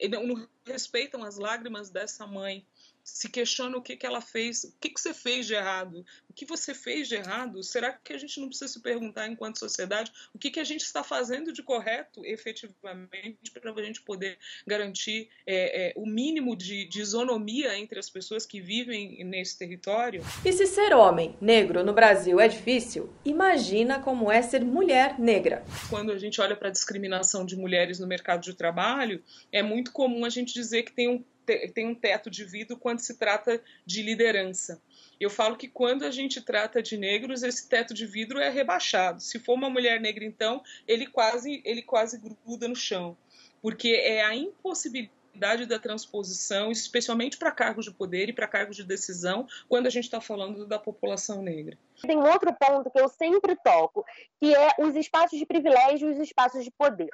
E 0.00 0.08
não, 0.08 0.26
não 0.26 0.48
respeitam 0.64 1.22
as 1.22 1.36
lágrimas 1.36 1.90
dessa 1.90 2.26
mãe 2.26 2.66
se 3.06 3.28
questiona 3.28 3.78
o 3.78 3.80
que, 3.80 3.96
que 3.96 4.04
ela 4.04 4.20
fez, 4.20 4.64
o 4.64 4.74
que, 4.80 4.90
que 4.90 5.00
você 5.00 5.14
fez 5.14 5.46
de 5.46 5.54
errado, 5.54 6.04
o 6.28 6.32
que 6.34 6.44
você 6.44 6.74
fez 6.74 7.06
de 7.06 7.14
errado. 7.14 7.62
Será 7.62 7.92
que 7.92 8.12
a 8.12 8.18
gente 8.18 8.40
não 8.40 8.48
precisa 8.48 8.66
se 8.66 8.82
perguntar, 8.82 9.28
enquanto 9.28 9.60
sociedade, 9.60 10.12
o 10.34 10.38
que, 10.38 10.50
que 10.50 10.58
a 10.58 10.64
gente 10.64 10.80
está 10.80 11.04
fazendo 11.04 11.52
de 11.52 11.62
correto, 11.62 12.26
efetivamente, 12.26 13.52
para 13.52 13.70
a 13.70 13.82
gente 13.84 14.02
poder 14.02 14.36
garantir 14.66 15.28
é, 15.46 15.86
é, 15.86 15.92
o 15.96 16.04
mínimo 16.04 16.56
de, 16.56 16.84
de 16.86 17.00
isonomia 17.00 17.78
entre 17.78 17.96
as 17.96 18.10
pessoas 18.10 18.44
que 18.44 18.60
vivem 18.60 19.24
nesse 19.24 19.56
território? 19.56 20.20
E 20.44 20.52
se 20.52 20.66
ser 20.66 20.92
homem 20.92 21.36
negro 21.40 21.84
no 21.84 21.92
Brasil 21.92 22.40
é 22.40 22.48
difícil, 22.48 23.14
imagina 23.24 24.00
como 24.00 24.32
é 24.32 24.42
ser 24.42 24.64
mulher 24.64 25.16
negra. 25.16 25.64
Quando 25.88 26.10
a 26.10 26.18
gente 26.18 26.40
olha 26.40 26.56
para 26.56 26.68
a 26.68 26.72
discriminação 26.72 27.46
de 27.46 27.54
mulheres 27.54 28.00
no 28.00 28.06
mercado 28.06 28.42
de 28.42 28.52
trabalho, 28.52 29.22
é 29.52 29.62
muito 29.62 29.92
comum 29.92 30.24
a 30.24 30.28
gente 30.28 30.52
dizer 30.52 30.82
que 30.82 30.92
tem 30.92 31.08
um 31.08 31.24
tem 31.46 31.86
um 31.86 31.94
teto 31.94 32.30
de 32.30 32.44
vidro 32.44 32.76
quando 32.76 33.00
se 33.00 33.16
trata 33.16 33.62
de 33.84 34.02
liderança. 34.02 34.80
Eu 35.18 35.30
falo 35.30 35.56
que 35.56 35.68
quando 35.68 36.04
a 36.04 36.10
gente 36.10 36.40
trata 36.40 36.82
de 36.82 36.96
negros, 36.96 37.42
esse 37.42 37.68
teto 37.68 37.94
de 37.94 38.06
vidro 38.06 38.38
é 38.38 38.50
rebaixado. 38.50 39.20
Se 39.20 39.38
for 39.38 39.54
uma 39.54 39.70
mulher 39.70 40.00
negra, 40.00 40.24
então, 40.24 40.62
ele 40.86 41.06
quase, 41.06 41.62
ele 41.64 41.82
quase 41.82 42.18
gruda 42.18 42.68
no 42.68 42.76
chão. 42.76 43.16
Porque 43.62 43.88
é 43.88 44.22
a 44.22 44.34
impossibilidade 44.34 45.66
da 45.66 45.78
transposição, 45.78 46.70
especialmente 46.70 47.36
para 47.36 47.50
cargos 47.50 47.84
de 47.84 47.92
poder 47.92 48.28
e 48.28 48.32
para 48.32 48.46
cargos 48.46 48.76
de 48.76 48.84
decisão, 48.84 49.46
quando 49.68 49.86
a 49.86 49.90
gente 49.90 50.04
está 50.04 50.20
falando 50.20 50.66
da 50.66 50.78
população 50.78 51.42
negra. 51.42 51.78
Tem 52.02 52.16
outro 52.16 52.54
ponto 52.54 52.90
que 52.90 53.00
eu 53.00 53.08
sempre 53.08 53.56
toco, 53.56 54.04
que 54.40 54.54
é 54.54 54.70
os 54.78 54.94
espaços 54.96 55.38
de 55.38 55.46
privilégio 55.46 56.08
e 56.08 56.12
os 56.12 56.18
espaços 56.18 56.64
de 56.64 56.70
poder. 56.70 57.10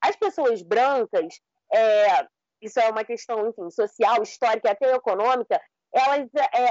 As 0.00 0.16
pessoas 0.16 0.62
brancas, 0.62 1.40
é, 1.72 2.26
isso 2.62 2.78
é 2.78 2.88
uma 2.88 3.04
questão, 3.04 3.48
enfim, 3.48 3.70
social, 3.70 4.22
histórica 4.22 4.68
e 4.68 4.70
até 4.70 4.94
econômica, 4.94 5.60
elas 5.92 6.28
é, 6.34 6.68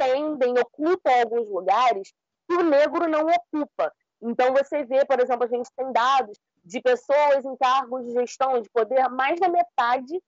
ascendem, 0.00 0.54
ocupam 0.58 1.12
alguns 1.20 1.48
lugares 1.48 2.12
que 2.48 2.56
o 2.56 2.62
negro 2.62 3.08
não 3.08 3.26
ocupa. 3.26 3.92
Então, 4.22 4.52
você 4.52 4.84
vê, 4.84 5.04
por 5.04 5.20
exemplo, 5.20 5.44
a 5.44 5.48
gente 5.48 5.70
tem 5.76 5.92
dados 5.92 6.38
de 6.64 6.80
pessoas 6.80 7.44
em 7.44 7.56
cargos 7.56 8.06
de 8.06 8.12
gestão 8.12 8.60
de 8.60 8.70
poder, 8.70 9.08
mais 9.10 9.38
da 9.38 9.48
metade 9.48 10.20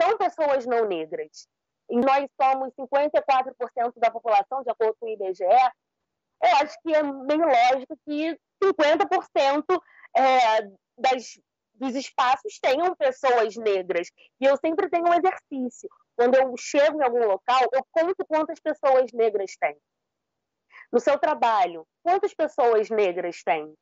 são 0.00 0.16
pessoas 0.16 0.66
não 0.66 0.86
negras. 0.86 1.46
E 1.90 1.96
nós 1.96 2.26
somos 2.40 2.72
54% 2.74 3.92
da 3.96 4.10
população, 4.10 4.62
de 4.62 4.70
acordo 4.70 4.96
com 4.98 5.06
o 5.06 5.10
IBGE. 5.10 5.44
Eu 5.44 6.56
acho 6.62 6.74
que 6.82 6.94
é 6.94 7.02
meio 7.02 7.46
lógico 7.46 7.96
que 8.06 8.38
50% 8.62 9.64
é, 10.16 10.62
das 10.96 11.38
dos 11.82 11.96
espaços 11.96 12.60
tenham 12.60 12.94
pessoas 12.94 13.56
negras. 13.56 14.08
E 14.40 14.44
eu 14.46 14.56
sempre 14.56 14.88
tenho 14.88 15.04
um 15.04 15.14
exercício. 15.14 15.88
Quando 16.16 16.36
eu 16.36 16.54
chego 16.56 17.00
em 17.00 17.04
algum 17.04 17.26
local, 17.26 17.60
eu 17.72 17.84
conto 17.90 18.24
quantas 18.26 18.60
pessoas 18.60 19.10
negras 19.12 19.56
tem. 19.60 19.76
No 20.92 21.00
seu 21.00 21.18
trabalho, 21.18 21.84
quantas 22.02 22.32
pessoas 22.34 22.88
negras 22.88 23.42
tem? 23.42 23.74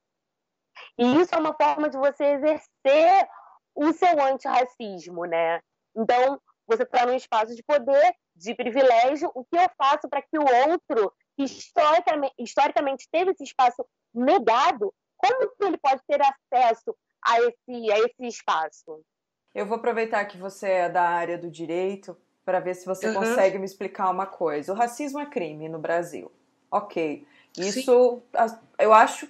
E 0.99 1.21
isso 1.21 1.35
é 1.35 1.39
uma 1.39 1.55
forma 1.55 1.91
de 1.91 1.99
você 1.99 2.25
exercer 2.25 3.29
o 3.75 3.93
seu 3.93 4.23
antirracismo, 4.23 5.27
né? 5.27 5.61
Então, 5.95 6.41
você 6.67 6.85
está 6.85 7.05
num 7.05 7.15
espaço 7.15 7.55
de 7.55 7.63
poder, 7.63 8.15
de 8.35 8.55
privilégio. 8.55 9.31
O 9.35 9.45
que 9.45 9.57
eu 9.57 9.69
faço 9.77 10.09
para 10.09 10.23
que 10.23 10.39
o 10.39 10.71
outro, 10.71 11.13
que 11.37 11.45
historicamente, 11.45 12.35
historicamente 12.39 13.09
teve 13.11 13.33
esse 13.33 13.45
espaço 13.45 13.85
negado, 14.15 14.95
como 15.17 15.53
ele 15.61 15.77
pode 15.77 16.01
ter 16.07 16.21
acesso 16.23 16.97
a 17.25 17.41
esse, 17.41 17.91
a 17.91 17.99
esse 17.99 18.27
espaço. 18.27 19.01
Eu 19.55 19.67
vou 19.67 19.77
aproveitar 19.77 20.25
que 20.27 20.37
você 20.37 20.69
é 20.69 20.89
da 20.89 21.03
área 21.03 21.37
do 21.37 21.51
direito 21.51 22.17
para 22.45 22.61
ver 22.61 22.75
se 22.75 22.87
você 22.87 23.09
uhum. 23.09 23.15
consegue 23.15 23.59
me 23.59 23.65
explicar 23.65 24.11
uma 24.11 24.27
coisa. 24.27 24.73
O 24.73 24.77
racismo 24.77 25.21
é 25.21 25.27
crime 25.27 25.69
no 25.69 25.79
Brasil. 25.79 26.31
Ok. 26.71 27.27
Isso 27.59 28.23
Sim. 28.33 28.53
eu 28.79 28.93
acho 28.93 29.29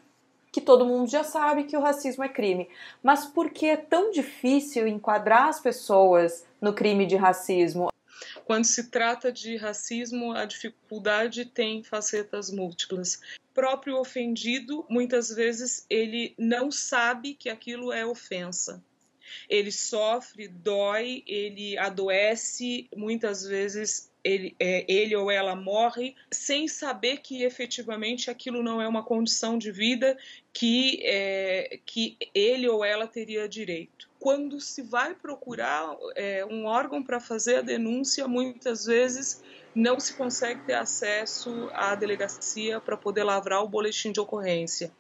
que 0.53 0.61
todo 0.61 0.85
mundo 0.85 1.09
já 1.09 1.25
sabe 1.25 1.65
que 1.65 1.77
o 1.77 1.81
racismo 1.81 2.25
é 2.25 2.29
crime. 2.29 2.69
Mas 3.03 3.25
por 3.25 3.51
que 3.51 3.67
é 3.67 3.77
tão 3.77 4.11
difícil 4.11 4.87
enquadrar 4.87 5.49
as 5.49 5.61
pessoas 5.61 6.45
no 6.61 6.73
crime 6.73 7.07
de 7.07 7.17
racismo? 7.17 7.91
Quando 8.45 8.65
se 8.65 8.91
trata 8.91 9.33
de 9.33 9.57
racismo, 9.57 10.33
a 10.33 10.45
dificuldade 10.45 11.45
tem 11.45 11.83
facetas 11.85 12.51
múltiplas 12.51 13.21
próprio 13.55 13.99
ofendido, 13.99 14.85
muitas 14.89 15.29
vezes, 15.29 15.85
ele 15.89 16.35
não 16.39 16.71
sabe 16.71 17.35
que 17.35 17.49
aquilo 17.49 17.93
é 17.93 18.05
ofensa. 18.07 18.83
Ele 19.49 19.71
sofre, 19.71 20.49
dói, 20.49 21.23
ele 21.27 21.79
adoece, 21.79 22.89
muitas 22.97 23.45
vezes 23.45 24.11
ele, 24.23 24.55
é, 24.59 24.85
ele 24.89 25.17
ou 25.17 25.31
ela 25.31 25.57
morre 25.57 26.15
sem 26.31 26.69
saber 26.69 27.19
que 27.19 27.43
efetivamente 27.43 28.31
aquilo 28.31 28.63
não 28.63 28.81
é 28.81 28.87
uma 28.87 29.03
condição 29.03 29.57
de 29.57 29.71
vida 29.71 30.19
que, 30.53 31.01
é, 31.03 31.79
que 31.87 32.17
ele 32.35 32.69
ou 32.69 32.85
ela 32.85 33.07
teria 33.07 33.49
direito. 33.49 34.09
Quando 34.19 34.61
se 34.61 34.83
vai 34.83 35.15
procurar 35.15 35.97
é, 36.15 36.45
um 36.45 36.67
órgão 36.67 37.03
para 37.03 37.21
fazer 37.21 37.57
a 37.57 37.63
denúncia, 37.63 38.29
muitas 38.29 38.85
vezes 38.85 39.43
não 39.81 39.99
se 39.99 40.13
consegue 40.13 40.61
ter 40.67 40.75
acesso 40.75 41.71
à 41.73 41.95
delegacia 41.95 42.81
para 42.81 42.97
poder 42.97 43.25
lavrar 43.25 43.63
o 43.63 43.69
boletim 43.69 44.13
de 44.13 44.21
ocorrência. 44.21 44.93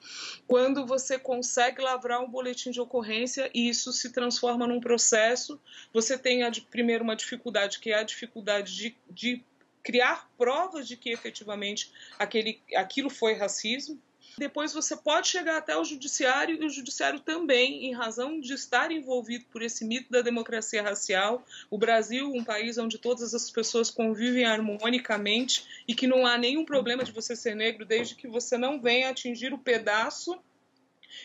Quando 0.46 0.86
você 0.86 1.18
consegue 1.18 1.82
lavrar 1.82 2.20
um 2.22 2.28
boletim 2.28 2.70
de 2.70 2.80
ocorrência 2.80 3.50
e 3.54 3.68
isso 3.68 3.92
se 3.92 4.10
transforma 4.10 4.66
num 4.66 4.80
processo, 4.80 5.60
você 5.92 6.16
tem 6.16 6.42
a, 6.42 6.50
primeiro 6.70 7.04
uma 7.04 7.14
dificuldade, 7.14 7.78
que 7.78 7.90
é 7.90 7.98
a 7.98 8.02
dificuldade 8.02 8.74
de, 8.74 8.96
de 9.10 9.44
criar 9.82 10.30
provas 10.38 10.88
de 10.88 10.96
que 10.96 11.10
efetivamente 11.10 11.92
aquele, 12.18 12.62
aquilo 12.74 13.10
foi 13.10 13.34
racismo, 13.34 14.00
depois 14.38 14.72
você 14.72 14.96
pode 14.96 15.28
chegar 15.28 15.58
até 15.58 15.76
o 15.76 15.84
judiciário 15.84 16.56
e 16.60 16.66
o 16.66 16.70
judiciário 16.70 17.20
também, 17.20 17.86
em 17.86 17.92
razão 17.92 18.40
de 18.40 18.52
estar 18.52 18.90
envolvido 18.90 19.44
por 19.52 19.62
esse 19.62 19.84
mito 19.84 20.10
da 20.10 20.22
democracia 20.22 20.82
racial. 20.82 21.44
O 21.70 21.78
Brasil, 21.78 22.30
um 22.32 22.44
país 22.44 22.78
onde 22.78 22.98
todas 22.98 23.34
as 23.34 23.50
pessoas 23.50 23.90
convivem 23.90 24.44
harmonicamente 24.44 25.82
e 25.86 25.94
que 25.94 26.06
não 26.06 26.26
há 26.26 26.38
nenhum 26.38 26.64
problema 26.64 27.04
de 27.04 27.12
você 27.12 27.34
ser 27.36 27.54
negro 27.54 27.84
desde 27.84 28.14
que 28.14 28.28
você 28.28 28.56
não 28.56 28.80
venha 28.80 29.10
atingir 29.10 29.52
o 29.52 29.58
pedaço 29.58 30.38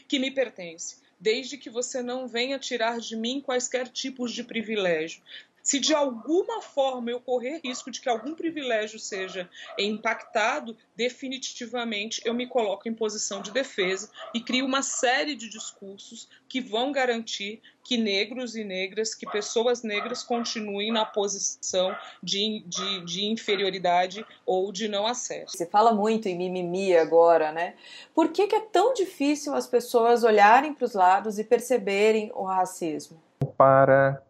que 0.08 0.20
me 0.20 0.32
pertence 0.32 1.06
desde 1.20 1.58
que 1.58 1.70
você 1.70 2.02
não 2.02 2.28
venha 2.28 2.60
tirar 2.60 3.00
de 3.00 3.16
mim 3.16 3.42
quaisquer 3.42 3.88
tipos 3.88 4.32
de 4.32 4.44
privilégio. 4.44 5.22
Se 5.66 5.80
de 5.80 5.96
alguma 5.96 6.62
forma 6.62 7.10
eu 7.10 7.20
correr 7.20 7.60
risco 7.64 7.90
de 7.90 8.00
que 8.00 8.08
algum 8.08 8.36
privilégio 8.36 9.00
seja 9.00 9.50
impactado, 9.80 10.78
definitivamente 10.96 12.22
eu 12.24 12.36
me 12.36 12.46
coloco 12.46 12.88
em 12.88 12.94
posição 12.94 13.42
de 13.42 13.50
defesa 13.50 14.12
e 14.32 14.40
crio 14.40 14.64
uma 14.64 14.84
série 14.84 15.34
de 15.34 15.50
discursos 15.50 16.30
que 16.48 16.62
vão 16.62 16.92
garantir 16.92 17.64
que 17.84 17.98
negros 17.98 18.56
e 18.56 18.64
negras, 18.64 19.16
que 19.16 19.26
pessoas 19.26 19.82
negras 19.82 20.22
continuem 20.22 20.92
na 20.92 21.04
posição 21.04 21.96
de, 22.22 22.64
de, 22.68 23.04
de 23.04 23.26
inferioridade 23.26 24.24
ou 24.46 24.72
de 24.72 24.88
não 24.88 25.08
acesso. 25.08 25.58
Você 25.58 25.66
fala 25.66 25.92
muito 25.92 26.28
em 26.28 26.38
mimimi 26.38 26.96
agora, 26.96 27.52
né? 27.52 27.74
Por 28.14 28.32
que, 28.32 28.46
que 28.46 28.56
é 28.56 28.62
tão 28.62 28.94
difícil 28.94 29.56
as 29.56 29.66
pessoas 29.66 30.24
olharem 30.24 30.76
para 30.76 30.86
os 30.86 30.94
lados 30.94 31.40
e 31.40 31.44
perceberem 31.44 32.32
o 32.36 32.44
racismo? 32.44 33.20
Para 33.58 34.24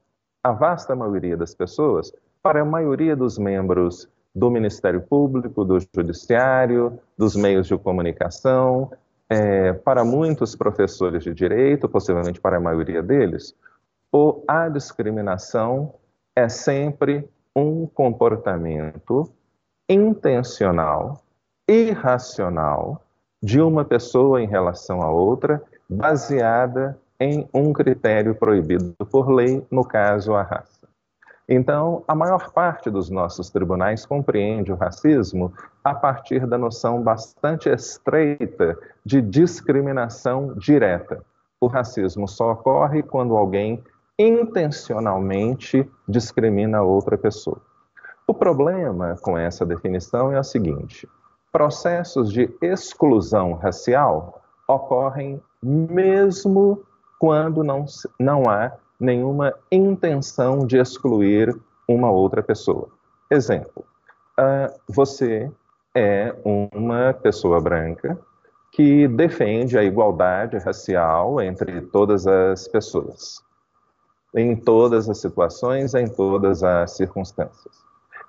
a 0.45 0.51
vasta 0.51 0.95
maioria 0.95 1.35
das 1.35 1.55
pessoas, 1.55 2.13
para 2.43 2.61
a 2.61 2.65
maioria 2.65 3.15
dos 3.15 3.39
membros 3.39 4.07
do 4.35 4.51
Ministério 4.51 5.01
Público, 5.01 5.65
do 5.65 5.79
Judiciário, 5.79 6.99
dos 7.17 7.35
meios 7.35 7.65
de 7.65 7.75
comunicação, 7.79 8.91
é, 9.27 9.73
para 9.73 10.05
muitos 10.05 10.55
professores 10.55 11.23
de 11.23 11.33
direito, 11.33 11.89
possivelmente 11.89 12.39
para 12.39 12.57
a 12.57 12.59
maioria 12.59 13.01
deles, 13.01 13.55
ou 14.11 14.43
a 14.47 14.69
discriminação 14.69 15.95
é 16.35 16.47
sempre 16.47 17.27
um 17.55 17.87
comportamento 17.87 19.27
intencional, 19.89 21.23
irracional, 21.67 23.01
de 23.41 23.59
uma 23.59 23.83
pessoa 23.83 24.39
em 24.39 24.47
relação 24.47 25.01
a 25.01 25.09
outra, 25.09 25.59
baseada 25.89 26.95
em 27.19 27.47
um 27.53 27.71
critério 27.71 28.35
proibido 28.35 28.93
por 29.09 29.29
lei, 29.29 29.65
no 29.71 29.83
caso, 29.83 30.33
a 30.33 30.43
raça. 30.43 30.85
Então, 31.47 32.03
a 32.07 32.15
maior 32.15 32.51
parte 32.51 32.89
dos 32.89 33.09
nossos 33.09 33.51
tribunais 33.51 34.05
compreende 34.05 34.71
o 34.71 34.75
racismo 34.75 35.53
a 35.83 35.93
partir 35.93 36.47
da 36.47 36.57
noção 36.57 37.01
bastante 37.03 37.69
estreita 37.69 38.77
de 39.05 39.21
discriminação 39.21 40.55
direta. 40.55 41.23
O 41.61 41.67
racismo 41.67 42.27
só 42.27 42.53
ocorre 42.53 43.03
quando 43.03 43.37
alguém 43.37 43.83
intencionalmente 44.17 45.87
discrimina 46.07 46.81
outra 46.81 47.17
pessoa. 47.17 47.61
O 48.27 48.33
problema 48.33 49.15
com 49.21 49.37
essa 49.37 49.65
definição 49.65 50.31
é 50.31 50.39
o 50.39 50.43
seguinte: 50.43 51.07
processos 51.51 52.31
de 52.31 52.49
exclusão 52.59 53.53
racial 53.53 54.41
ocorrem 54.67 55.39
mesmo 55.61 56.83
quando 57.25 57.63
não, 57.63 57.85
não 58.19 58.47
há 58.47 58.71
nenhuma 58.99 59.51
intenção 59.71 60.59
de 60.59 60.77
excluir 60.77 61.59
uma 61.87 62.11
outra 62.11 62.43
pessoa. 62.43 62.87
Exemplo, 63.31 63.83
uh, 64.39 64.71
você 64.87 65.51
é 65.95 66.35
uma 66.45 67.13
pessoa 67.13 67.59
branca 67.59 68.15
que 68.71 69.07
defende 69.07 69.75
a 69.75 69.83
igualdade 69.83 70.59
racial 70.59 71.41
entre 71.41 71.81
todas 71.81 72.27
as 72.27 72.67
pessoas, 72.67 73.41
em 74.35 74.55
todas 74.55 75.09
as 75.09 75.17
situações, 75.17 75.95
em 75.95 76.05
todas 76.05 76.63
as 76.63 76.91
circunstâncias. 76.91 77.75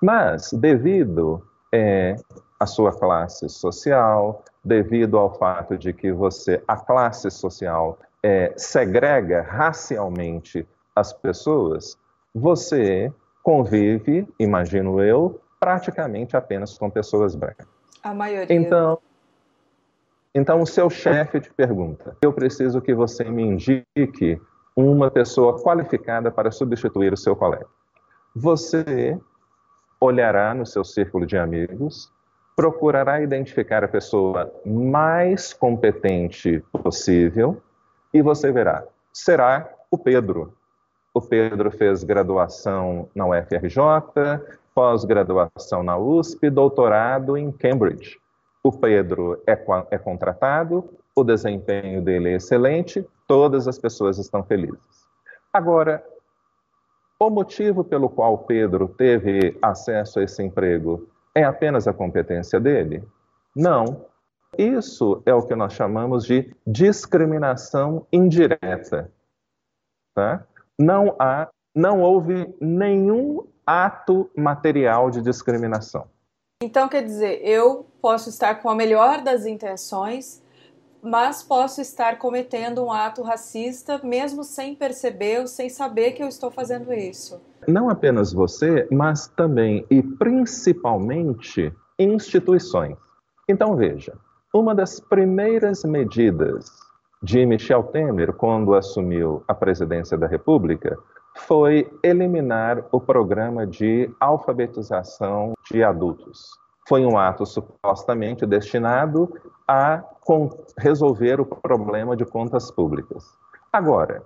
Mas, 0.01 0.55
devido 0.55 1.43
é, 1.71 2.17
à 2.59 2.65
sua 2.65 2.99
classe 2.99 3.47
social, 3.51 4.43
devido 4.65 5.19
ao 5.19 5.37
fato 5.39 5.77
de 5.77 5.93
que 5.93 6.11
você, 6.11 6.63
a 6.67 6.77
classe 6.77 7.31
social 7.31 7.99
é, 8.27 8.53
segrega 8.57 9.41
racialmente 9.43 10.67
as 10.97 11.13
pessoas, 11.13 11.97
você 12.35 13.13
convive, 13.41 14.27
imagino 14.37 15.01
eu, 15.01 15.41
praticamente 15.61 16.37
apenas 16.37 16.77
com 16.77 16.91
pessoas 16.91 17.37
brancas. 17.37 17.69
A 18.03 18.13
maioria. 18.13 18.53
Então, 18.57 18.99
então 20.35 20.61
o 20.61 20.67
seu 20.67 20.91
chefe 20.91 21.41
te 21.41 21.53
pergunta: 21.53 22.17
eu 22.21 22.33
preciso 22.33 22.81
que 22.81 22.93
você 22.93 23.23
me 23.23 23.45
indique 23.45 24.43
uma 24.75 25.09
pessoa 25.09 25.63
qualificada 25.63 26.29
para 26.29 26.51
substituir 26.51 27.13
o 27.13 27.17
seu 27.17 27.37
colega. 27.37 27.67
Você 28.35 29.17
olhará 30.01 30.53
no 30.53 30.67
seu 30.67 30.83
círculo 30.85 31.25
de 31.25 31.39
amigos, 31.39 32.13
procurará 32.57 33.23
identificar 33.23 33.85
a 33.85 33.89
pessoa 33.89 34.53
mais 34.65 35.53
competente 35.53 36.63
possível 36.73 37.63
e 38.17 38.23
você 38.23 38.51
verá, 38.51 38.83
será 39.13 39.71
o 39.91 39.99
Pedro. 39.99 40.57
O 41.13 41.21
Pedro 41.21 41.71
fez 41.71 42.03
graduação 42.03 43.11
na 43.15 43.27
UFRJ, 43.27 43.79
pós-graduação 44.75 45.83
na 45.83 45.99
USP, 45.99 46.49
doutorado 46.49 47.37
em 47.37 47.53
Cambridge. 47.53 48.19
O 48.65 48.73
Pedro 48.73 49.43
é, 49.47 49.53
é 49.91 49.99
contratado, 49.99 50.89
o 51.15 51.23
desempenho 51.23 52.01
dele 52.01 52.31
é 52.31 52.37
excelente, 52.37 53.07
todas 53.29 53.69
as 53.69 53.79
pessoas 53.79 54.17
estão 54.17 54.43
felizes. 54.43 54.81
Agora, 55.53 56.03
o 57.21 57.29
motivo 57.29 57.85
pelo 57.85 58.09
qual 58.09 58.39
Pedro 58.39 58.89
teve 58.89 59.59
acesso 59.61 60.21
a 60.21 60.23
esse 60.23 60.43
emprego 60.43 61.07
é 61.35 61.45
apenas 61.45 61.87
a 61.87 61.93
competência 61.93 62.59
dele? 62.59 63.05
Não. 63.55 64.07
Isso 64.59 65.23
é 65.27 65.35
o 65.35 65.43
que 65.43 65.55
nós 65.55 65.73
chamamos 65.73 66.25
de 66.25 66.55
discriminação 66.67 68.07
indireta. 68.13 69.13
Tá? 70.15 70.47
Não 70.79 71.15
há, 71.19 71.49
não 71.75 72.01
houve 72.01 72.55
nenhum 72.61 73.47
ato 73.67 74.31
material 74.37 75.11
de 75.11 75.21
discriminação. 75.21 76.07
Então, 76.63 76.89
quer 76.89 77.03
dizer, 77.03 77.41
eu 77.43 77.87
posso 78.01 78.31
estar 78.31 78.57
com 78.57 78.71
a 78.71 78.75
melhor 78.75 79.21
das 79.23 79.45
intenções, 79.45 80.43
mas 81.03 81.43
posso 81.43 81.81
estar 81.81 82.19
cometendo 82.19 82.83
um 82.83 82.91
ato 82.91 83.23
racista 83.23 84.01
mesmo 84.03 84.43
sem 84.43 84.75
perceber 84.75 85.41
ou 85.41 85.47
sem 85.47 85.69
saber 85.69 86.13
que 86.13 86.23
eu 86.23 86.29
estou 86.29 86.51
fazendo 86.51 86.93
isso. 86.95 87.41
Não 87.69 87.91
apenas 87.91 88.33
você, 88.33 88.89
mas 88.91 89.29
também 89.29 89.85
e 89.91 90.03
principalmente 90.03 91.73
instituições. 91.99 92.97
Então, 93.49 93.77
veja, 93.77 94.15
uma 94.59 94.75
das 94.75 94.99
primeiras 94.99 95.85
medidas 95.85 96.71
de 97.23 97.45
Michel 97.45 97.83
Temer, 97.85 98.33
quando 98.33 98.75
assumiu 98.75 99.43
a 99.47 99.55
presidência 99.55 100.17
da 100.17 100.27
República, 100.27 100.97
foi 101.35 101.91
eliminar 102.03 102.83
o 102.91 102.99
programa 102.99 103.67
de 103.67 104.11
alfabetização 104.19 105.53
de 105.71 105.83
adultos. 105.83 106.49
Foi 106.89 107.05
um 107.05 107.19
ato 107.19 107.45
supostamente 107.45 108.47
destinado 108.47 109.31
a 109.69 110.03
resolver 110.79 111.41
o 111.41 111.45
problema 111.45 112.17
de 112.17 112.25
contas 112.25 112.71
públicas. 112.71 113.25
Agora, 113.71 114.23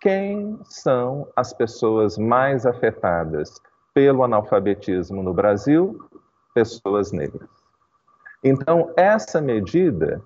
quem 0.00 0.58
são 0.64 1.26
as 1.34 1.52
pessoas 1.52 2.16
mais 2.16 2.64
afetadas 2.64 3.60
pelo 3.92 4.22
analfabetismo 4.22 5.22
no 5.22 5.34
Brasil? 5.34 5.98
Pessoas 6.54 7.10
negras. 7.10 7.61
Então, 8.42 8.92
essa 8.96 9.40
medida, 9.40 10.22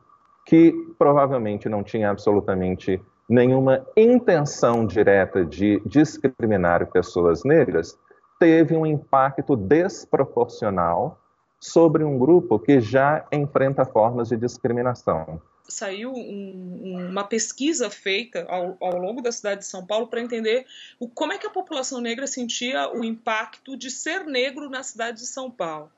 que 0.47 0.73
provavelmente 0.99 1.69
não 1.69 1.83
tinha 1.83 2.11
absolutamente 2.11 3.01
nenhuma 3.29 3.85
intenção 3.97 4.87
direta 4.87 5.45
de 5.45 5.83
discriminar 5.85 6.87
pessoas 6.91 7.45
negras, 7.45 7.99
teve 8.39 8.77
um 8.77 8.87
impacto 8.87 9.57
desproporcional 9.57 11.21
sobre 11.59 12.05
um 12.05 12.19
grupo 12.19 12.59
que 12.59 12.81
já 12.81 13.27
enfrenta 13.33 13.85
formas 13.85 14.29
de 14.29 14.37
discriminação. 14.37 15.41
saiu 15.69 16.13
um, 16.13 17.09
uma 17.11 17.25
pesquisa 17.25 17.91
feita 17.91 18.47
ao, 18.49 18.77
ao, 18.81 18.99
longo 18.99 19.21
da 19.21 19.33
cidade 19.33 19.61
de 19.61 19.67
São 19.67 19.85
Paulo 19.85 20.07
para 20.07 20.21
entender 20.21 20.65
o, 21.01 21.09
como 21.09 21.33
é 21.33 21.39
que 21.39 21.47
a 21.47 21.51
população 21.51 22.01
negra 22.01 22.27
sentia 22.27 22.89
o 22.93 23.05
impacto 23.05 23.77
de 23.77 23.91
ser 23.91 24.25
negro 24.25 24.71
na 24.71 24.83
cidade 24.85 25.19
de 25.19 25.27
São 25.27 25.51
Paulo. 25.51 25.91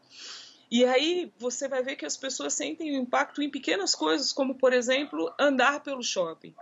E 0.70 0.84
aí 0.84 1.32
você 1.38 1.66
vai 1.66 1.82
ver 1.82 1.96
que 1.96 2.04
as 2.04 2.16
pessoas 2.16 2.54
sentem 2.54 2.92
o 2.92 3.00
impacto 3.00 3.42
em 3.42 3.50
pequenas 3.50 3.94
coisas, 3.94 4.32
como 4.32 4.54
por 4.54 4.72
exemplo 4.72 5.32
andar 5.38 5.80
pelo 5.80 6.02
shopping 6.02 6.54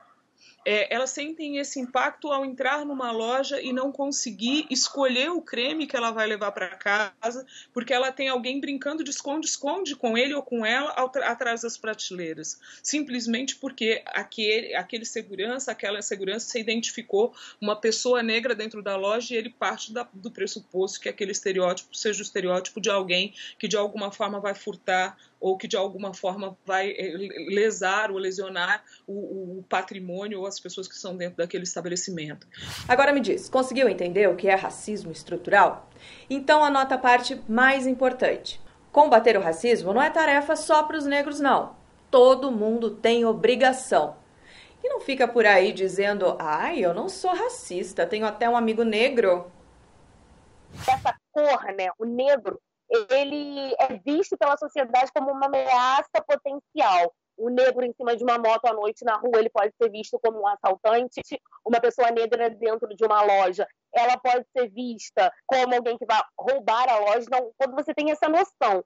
é, 0.66 0.92
elas 0.92 1.11
sentem 1.11 1.59
esse 1.59 1.79
impacto 1.79 2.33
ao 2.33 2.44
entrar 2.44 2.85
numa 2.85 3.12
loja 3.12 3.62
e 3.62 3.72
não 3.72 3.92
conseguir 3.92 4.66
escolher 4.68 5.31
o 5.31 5.40
creme 5.40 5.87
que 5.87 5.96
ela 5.96 6.11
vai 6.11 6.26
levar 6.26 6.50
para 6.50 6.74
casa, 6.74 7.46
porque 7.72 7.94
ela 7.94 8.11
tem 8.11 8.29
alguém 8.29 8.61
brincando 8.61 9.05
de 9.05 9.11
esconde-esconde 9.11 9.94
com 9.94 10.18
ele 10.18 10.35
ou 10.35 10.42
com 10.42 10.66
ela 10.66 10.90
atrás 10.90 11.62
das 11.62 11.79
prateleiras. 11.79 12.59
Simplesmente 12.83 13.55
porque 13.55 14.02
aquele, 14.07 14.74
aquele 14.74 15.05
segurança, 15.05 15.70
aquela 15.70 16.02
segurança 16.02 16.48
se 16.48 16.59
identificou 16.59 17.33
uma 17.61 17.76
pessoa 17.76 18.20
negra 18.20 18.52
dentro 18.52 18.83
da 18.83 18.96
loja 18.96 19.35
e 19.35 19.37
ele 19.37 19.50
parte 19.50 19.92
da, 19.92 20.09
do 20.12 20.33
pressuposto 20.33 20.98
que 20.98 21.09
aquele 21.09 21.31
estereótipo 21.31 21.96
seja 21.96 22.18
o 22.18 22.22
estereótipo 22.22 22.81
de 22.81 22.90
alguém 22.90 23.33
que 23.57 23.68
de 23.68 23.76
alguma 23.76 24.11
forma 24.11 24.40
vai 24.40 24.55
furtar 24.55 25.16
ou 25.40 25.57
que 25.57 25.68
de 25.68 25.77
alguma 25.77 26.14
forma 26.14 26.57
vai 26.64 26.90
eh, 26.90 27.16
lesar 27.49 28.11
ou 28.11 28.18
lesionar 28.18 28.83
o, 29.07 29.59
o, 29.59 29.64
patrimônio 29.68 30.40
ou 30.40 30.46
as 30.46 30.59
pessoas 30.59 30.88
que 30.88 30.94
estão 30.94 31.16
dentro 31.16 31.37
daquele 31.37 31.64
estabelecimento. 31.64 32.46
Agora 32.88 33.12
me 33.12 33.20
diz, 33.20 33.49
conseguiu 33.49 33.88
entender 33.88 34.29
o 34.29 34.37
que 34.37 34.49
é 34.49 34.55
racismo 34.55 35.12
estrutural? 35.12 35.88
Então 36.29 36.64
anota 36.64 36.94
a 36.94 36.99
parte 36.99 37.40
mais 37.49 37.87
importante. 37.87 38.61
Combater 38.90 39.37
o 39.37 39.42
racismo 39.42 39.92
não 39.92 40.03
é 40.03 40.09
tarefa 40.09 40.57
só 40.57 40.83
para 40.83 40.96
os 40.96 41.05
negros, 41.05 41.38
não. 41.38 41.77
Todo 42.11 42.51
mundo 42.51 42.90
tem 42.90 43.25
obrigação. 43.25 44.16
E 44.83 44.88
não 44.88 45.01
fica 45.01 45.29
por 45.29 45.44
aí 45.44 45.72
dizendo, 45.72 46.37
ai, 46.38 46.79
eu 46.79 46.94
não 46.94 47.09
sou 47.09 47.35
racista, 47.35 48.07
tenho 48.07 48.25
até 48.25 48.49
um 48.49 48.57
amigo 48.57 48.85
negro. 48.85 49.51
Essa 50.88 51.14
cor, 51.33 51.64
né, 51.77 51.88
o 51.99 52.05
negro, 52.05 52.61
ele 53.11 53.75
é 53.79 53.99
visto 54.05 54.37
pela 54.37 54.57
sociedade 54.57 55.11
como 55.12 55.31
uma 55.31 55.46
ameaça 55.46 56.22
potencial. 56.27 57.14
O 57.37 57.51
negro 57.51 57.85
em 57.85 57.92
cima 57.92 58.16
de 58.16 58.25
uma 58.25 58.38
moto 58.38 58.64
à 58.66 58.72
noite 58.72 59.05
na 59.05 59.16
rua, 59.16 59.38
ele 59.38 59.51
pode 59.51 59.72
ser 59.81 59.90
visto 59.90 60.18
como 60.20 60.40
um 60.40 60.46
assaltante. 60.46 61.20
Uma 61.64 61.81
pessoa 61.81 62.11
negra 62.11 62.49
dentro 62.49 62.88
de 62.94 63.05
uma 63.05 63.22
loja, 63.22 63.68
ela 63.92 64.16
pode 64.18 64.46
ser 64.57 64.70
vista 64.70 65.33
como 65.46 65.75
alguém 65.75 65.99
que 65.99 66.07
vai 66.07 66.22
roubar 66.38 66.88
a 66.88 66.99
loja. 66.99 67.27
Então, 67.27 67.53
quando 67.59 67.75
você 67.75 67.92
tem 67.92 68.11
essa 68.11 68.29
noção 68.29 68.85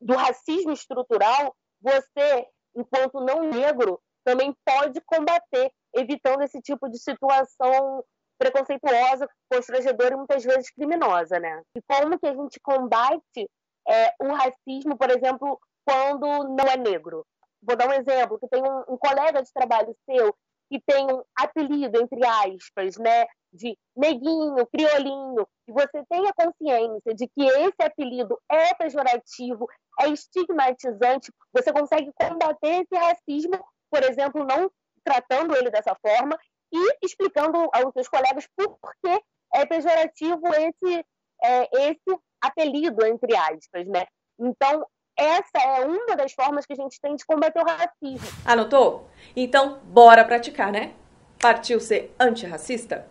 do 0.00 0.14
racismo 0.14 0.72
estrutural, 0.72 1.54
você, 1.80 2.46
enquanto 2.76 3.20
não 3.20 3.42
negro, 3.42 4.00
também 4.24 4.54
pode 4.64 5.00
combater, 5.02 5.70
evitando 5.94 6.42
esse 6.42 6.60
tipo 6.60 6.88
de 6.88 6.98
situação 6.98 8.04
preconceituosa, 8.38 9.28
constrangedora 9.50 10.14
e 10.14 10.16
muitas 10.16 10.44
vezes 10.44 10.70
criminosa, 10.70 11.38
né? 11.38 11.62
E 11.76 11.82
como 11.82 12.18
que 12.18 12.26
a 12.26 12.34
gente 12.34 12.60
combate 12.60 13.50
é, 13.88 14.14
o 14.20 14.32
racismo, 14.32 14.96
por 14.96 15.10
exemplo, 15.10 15.58
quando 15.84 16.26
não 16.54 16.66
é 16.66 16.76
negro? 16.76 17.26
Vou 17.62 17.76
dar 17.76 17.88
um 17.88 17.92
exemplo, 17.92 18.38
que 18.38 18.48
tem 18.48 18.62
um, 18.62 18.94
um 18.94 18.98
colega 18.98 19.42
de 19.42 19.52
trabalho 19.52 19.96
seu 20.04 20.34
que 20.70 20.80
tem 20.80 21.06
um 21.06 21.22
apelido, 21.36 22.00
entre 22.00 22.26
aspas, 22.26 22.96
né, 22.96 23.26
de 23.52 23.78
neguinho, 23.96 24.66
criolinho, 24.66 25.46
e 25.68 25.72
você 25.72 26.04
tenha 26.08 26.32
consciência 26.32 27.14
de 27.14 27.28
que 27.28 27.44
esse 27.44 27.82
apelido 27.82 28.38
é 28.50 28.74
pejorativo, 28.74 29.68
é 30.00 30.08
estigmatizante, 30.08 31.32
você 31.52 31.72
consegue 31.72 32.10
combater 32.14 32.82
esse 32.82 32.96
racismo, 32.96 33.64
por 33.90 34.02
exemplo, 34.02 34.44
não 34.44 34.70
tratando 35.04 35.54
ele 35.54 35.70
dessa 35.70 35.94
forma 35.94 36.36
e 36.74 36.98
explicando 37.06 37.70
aos 37.72 37.92
seus 37.92 38.08
colegas 38.08 38.48
por 38.56 38.76
que 39.02 39.22
é 39.54 39.64
pejorativo 39.64 40.42
esse, 40.48 41.06
é, 41.42 41.90
esse 41.90 42.18
apelido, 42.42 43.06
entre 43.06 43.36
aspas, 43.36 43.86
né? 43.86 44.04
Então, 44.38 44.84
essa 45.16 45.58
é 45.58 45.86
uma 45.86 46.16
das 46.16 46.32
formas 46.32 46.66
que 46.66 46.72
a 46.72 46.76
gente 46.76 47.00
tem 47.00 47.14
de 47.14 47.24
combater 47.24 47.60
o 47.60 47.64
racismo. 47.64 48.26
Anotou? 48.44 49.08
Então, 49.36 49.78
bora 49.84 50.24
praticar, 50.24 50.72
né? 50.72 50.92
Partiu 51.40 51.78
ser 51.78 52.12
antirracista? 52.18 53.06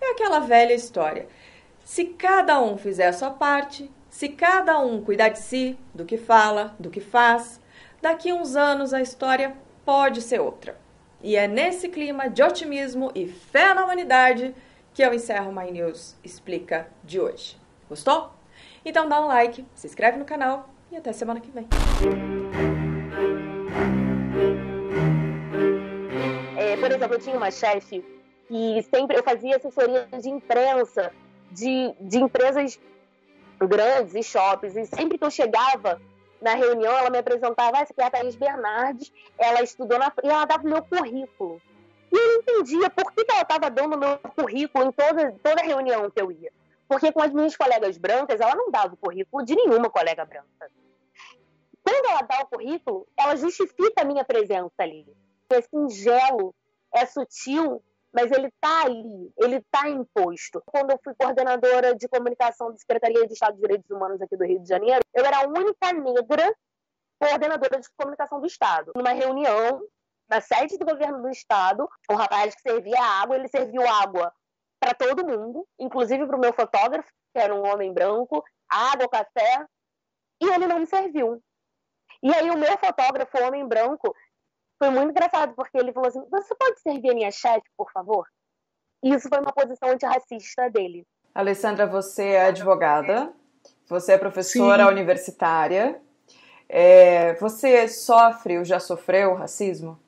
É 0.00 0.10
aquela 0.10 0.40
velha 0.40 0.74
história. 0.74 1.28
Se 1.84 2.06
cada 2.06 2.60
um 2.60 2.76
fizer 2.76 3.06
a 3.06 3.12
sua 3.12 3.30
parte, 3.30 3.88
se 4.10 4.30
cada 4.30 4.80
um 4.80 5.04
cuidar 5.04 5.28
de 5.28 5.38
si, 5.38 5.78
do 5.94 6.04
que 6.04 6.16
fala, 6.16 6.74
do 6.80 6.90
que 6.90 7.00
faz, 7.00 7.60
daqui 8.02 8.30
a 8.30 8.34
uns 8.34 8.56
anos 8.56 8.92
a 8.92 9.00
história 9.00 9.56
pode 9.84 10.20
ser 10.20 10.40
outra. 10.40 10.76
E 11.22 11.34
é 11.34 11.48
nesse 11.48 11.88
clima 11.88 12.28
de 12.28 12.42
otimismo 12.42 13.10
e 13.14 13.26
fé 13.26 13.72
na 13.72 13.84
humanidade 13.84 14.54
que 14.92 15.02
eu 15.02 15.12
encerro 15.14 15.52
My 15.52 15.70
News 15.70 16.14
Explica 16.22 16.88
de 17.02 17.18
hoje. 17.18 17.58
Gostou? 17.88 18.30
Então 18.84 19.08
dá 19.08 19.20
um 19.20 19.26
like, 19.26 19.64
se 19.74 19.86
inscreve 19.86 20.18
no 20.18 20.24
canal 20.24 20.68
e 20.90 20.96
até 20.96 21.12
semana 21.12 21.40
que 21.40 21.50
vem. 21.50 21.66
É, 26.56 26.76
por 26.76 26.90
exemplo, 26.90 27.14
eu 27.14 27.20
tinha 27.20 27.36
uma 27.36 27.50
chefe 27.50 28.04
e 28.50 28.82
sempre 28.90 29.18
eu 29.18 29.24
fazia 29.24 29.56
assessoria 29.56 30.06
de 30.20 30.28
imprensa 30.28 31.12
de, 31.50 31.94
de 32.00 32.18
empresas 32.18 32.78
grandes 33.58 34.14
e 34.14 34.22
shoppings. 34.22 34.76
E 34.76 34.86
sempre 34.86 35.18
que 35.18 35.24
eu 35.24 35.30
chegava 35.30 36.00
na 36.40 36.54
reunião, 36.54 36.92
ela 36.96 37.10
me 37.10 37.18
apresentava, 37.18 37.78
ah, 37.78 37.80
essa 37.80 37.92
aqui 37.92 38.02
é 38.02 38.04
a 38.04 38.10
Thaís 38.10 38.36
Bernardes, 38.36 39.12
ela 39.38 39.62
estudou 39.62 39.98
na... 39.98 40.12
e 40.22 40.28
ela 40.28 40.44
dava 40.44 40.64
o 40.64 40.70
meu 40.70 40.82
currículo. 40.82 41.60
E 42.12 42.16
eu 42.16 42.40
entendia 42.40 42.88
por 42.90 43.12
que, 43.12 43.24
que 43.24 43.32
ela 43.32 43.42
estava 43.42 43.70
dando 43.70 43.98
meu 43.98 44.18
currículo 44.18 44.84
em 44.84 44.92
toda, 44.92 45.32
toda 45.42 45.62
reunião 45.62 46.10
que 46.10 46.20
eu 46.20 46.30
ia. 46.30 46.52
Porque 46.88 47.10
com 47.10 47.20
as 47.20 47.32
minhas 47.32 47.56
colegas 47.56 47.98
brancas, 47.98 48.40
ela 48.40 48.54
não 48.54 48.70
dava 48.70 48.94
o 48.94 48.96
currículo 48.96 49.44
de 49.44 49.54
nenhuma 49.54 49.90
colega 49.90 50.24
branca. 50.24 50.70
Quando 51.82 52.06
ela 52.06 52.22
dá 52.22 52.42
o 52.42 52.46
currículo, 52.46 53.06
ela 53.16 53.36
justifica 53.36 54.02
a 54.02 54.04
minha 54.04 54.24
presença 54.24 54.72
ali. 54.78 55.06
É 55.50 55.60
singelo, 55.60 56.54
é 56.92 57.06
sutil, 57.06 57.82
mas 58.16 58.32
ele 58.32 58.46
está 58.46 58.84
ali, 58.86 59.30
ele 59.36 59.56
está 59.56 59.90
imposto. 59.90 60.62
Quando 60.64 60.90
eu 60.90 60.98
fui 61.04 61.14
coordenadora 61.14 61.94
de 61.94 62.08
comunicação 62.08 62.70
da 62.72 62.78
Secretaria 62.78 63.26
de 63.26 63.34
Estado 63.34 63.56
de 63.56 63.60
Direitos 63.60 63.90
Humanos 63.90 64.22
aqui 64.22 64.34
do 64.38 64.44
Rio 64.46 64.58
de 64.58 64.66
Janeiro, 64.66 65.00
eu 65.12 65.22
era 65.22 65.40
a 65.40 65.46
única 65.46 65.92
negra 65.92 66.56
coordenadora 67.20 67.78
de 67.78 67.86
comunicação 67.94 68.40
do 68.40 68.46
Estado. 68.46 68.92
Numa 68.96 69.12
reunião 69.12 69.82
na 70.30 70.40
sede 70.40 70.78
do 70.78 70.86
governo 70.86 71.20
do 71.20 71.28
Estado, 71.28 71.86
o 72.10 72.14
rapaz 72.14 72.54
que 72.54 72.62
servia 72.62 72.98
água, 72.98 73.36
ele 73.36 73.48
serviu 73.48 73.86
água 73.86 74.32
para 74.80 74.94
todo 74.94 75.26
mundo, 75.26 75.68
inclusive 75.78 76.26
para 76.26 76.36
o 76.36 76.40
meu 76.40 76.54
fotógrafo, 76.54 77.10
que 77.34 77.38
era 77.38 77.54
um 77.54 77.70
homem 77.70 77.92
branco, 77.92 78.42
água, 78.66 79.10
café, 79.10 79.66
e 80.40 80.48
ele 80.48 80.66
não 80.66 80.78
me 80.78 80.86
serviu. 80.86 81.42
E 82.22 82.34
aí 82.34 82.50
o 82.50 82.56
meu 82.56 82.78
fotógrafo, 82.78 83.38
homem 83.44 83.68
branco, 83.68 84.16
foi 84.78 84.90
muito 84.90 85.10
engraçado, 85.10 85.54
porque 85.54 85.76
ele 85.78 85.92
falou 85.92 86.08
assim: 86.08 86.22
Você 86.30 86.54
pode 86.54 86.80
servir 86.80 87.10
a 87.10 87.14
minha 87.14 87.30
chefe, 87.30 87.66
por 87.76 87.90
favor? 87.92 88.26
E 89.02 89.14
isso 89.14 89.28
foi 89.28 89.38
uma 89.38 89.52
posição 89.52 89.90
antirracista 89.90 90.70
dele. 90.70 91.06
Alessandra, 91.34 91.86
você 91.86 92.28
é 92.30 92.46
advogada, 92.46 93.32
você 93.88 94.12
é 94.12 94.18
professora 94.18 94.84
Sim. 94.84 94.90
universitária. 94.90 96.00
É, 96.68 97.34
você 97.34 97.86
sofre 97.86 98.58
ou 98.58 98.64
já 98.64 98.80
sofreu 98.80 99.34
racismo? 99.34 100.00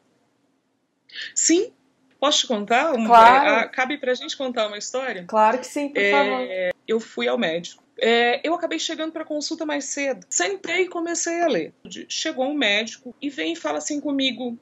Sim. 1.35 1.73
Posso 2.19 2.41
te 2.41 2.47
contar? 2.49 2.93
Uma, 2.95 3.07
claro. 3.07 3.51
É, 3.51 3.69
cabe 3.69 3.97
pra 3.99 4.13
gente 4.15 4.37
contar 4.37 4.67
uma 4.67 4.77
história? 4.77 5.25
Claro 5.29 5.59
que 5.59 5.67
sim, 5.67 5.89
por 5.89 6.03
é, 6.03 6.11
favor. 6.11 6.75
Eu 6.87 6.99
fui 6.99 7.29
ao 7.29 7.39
médico. 7.39 7.85
É, 8.01 8.41
eu 8.47 8.55
acabei 8.55 8.79
chegando 8.79 9.13
para 9.13 9.25
consulta 9.25 9.67
mais 9.67 9.87
cedo. 9.87 10.25
Sentei 10.31 10.83
e 10.83 10.89
comecei 10.89 11.41
a 11.41 11.49
ler. 11.49 11.75
Chegou 12.09 12.47
um 12.47 12.55
médico 12.55 13.15
e 13.21 13.29
vem 13.29 13.55
e 13.55 13.57
fala 13.57 13.79
assim 13.79 14.01
comigo: 14.01 14.57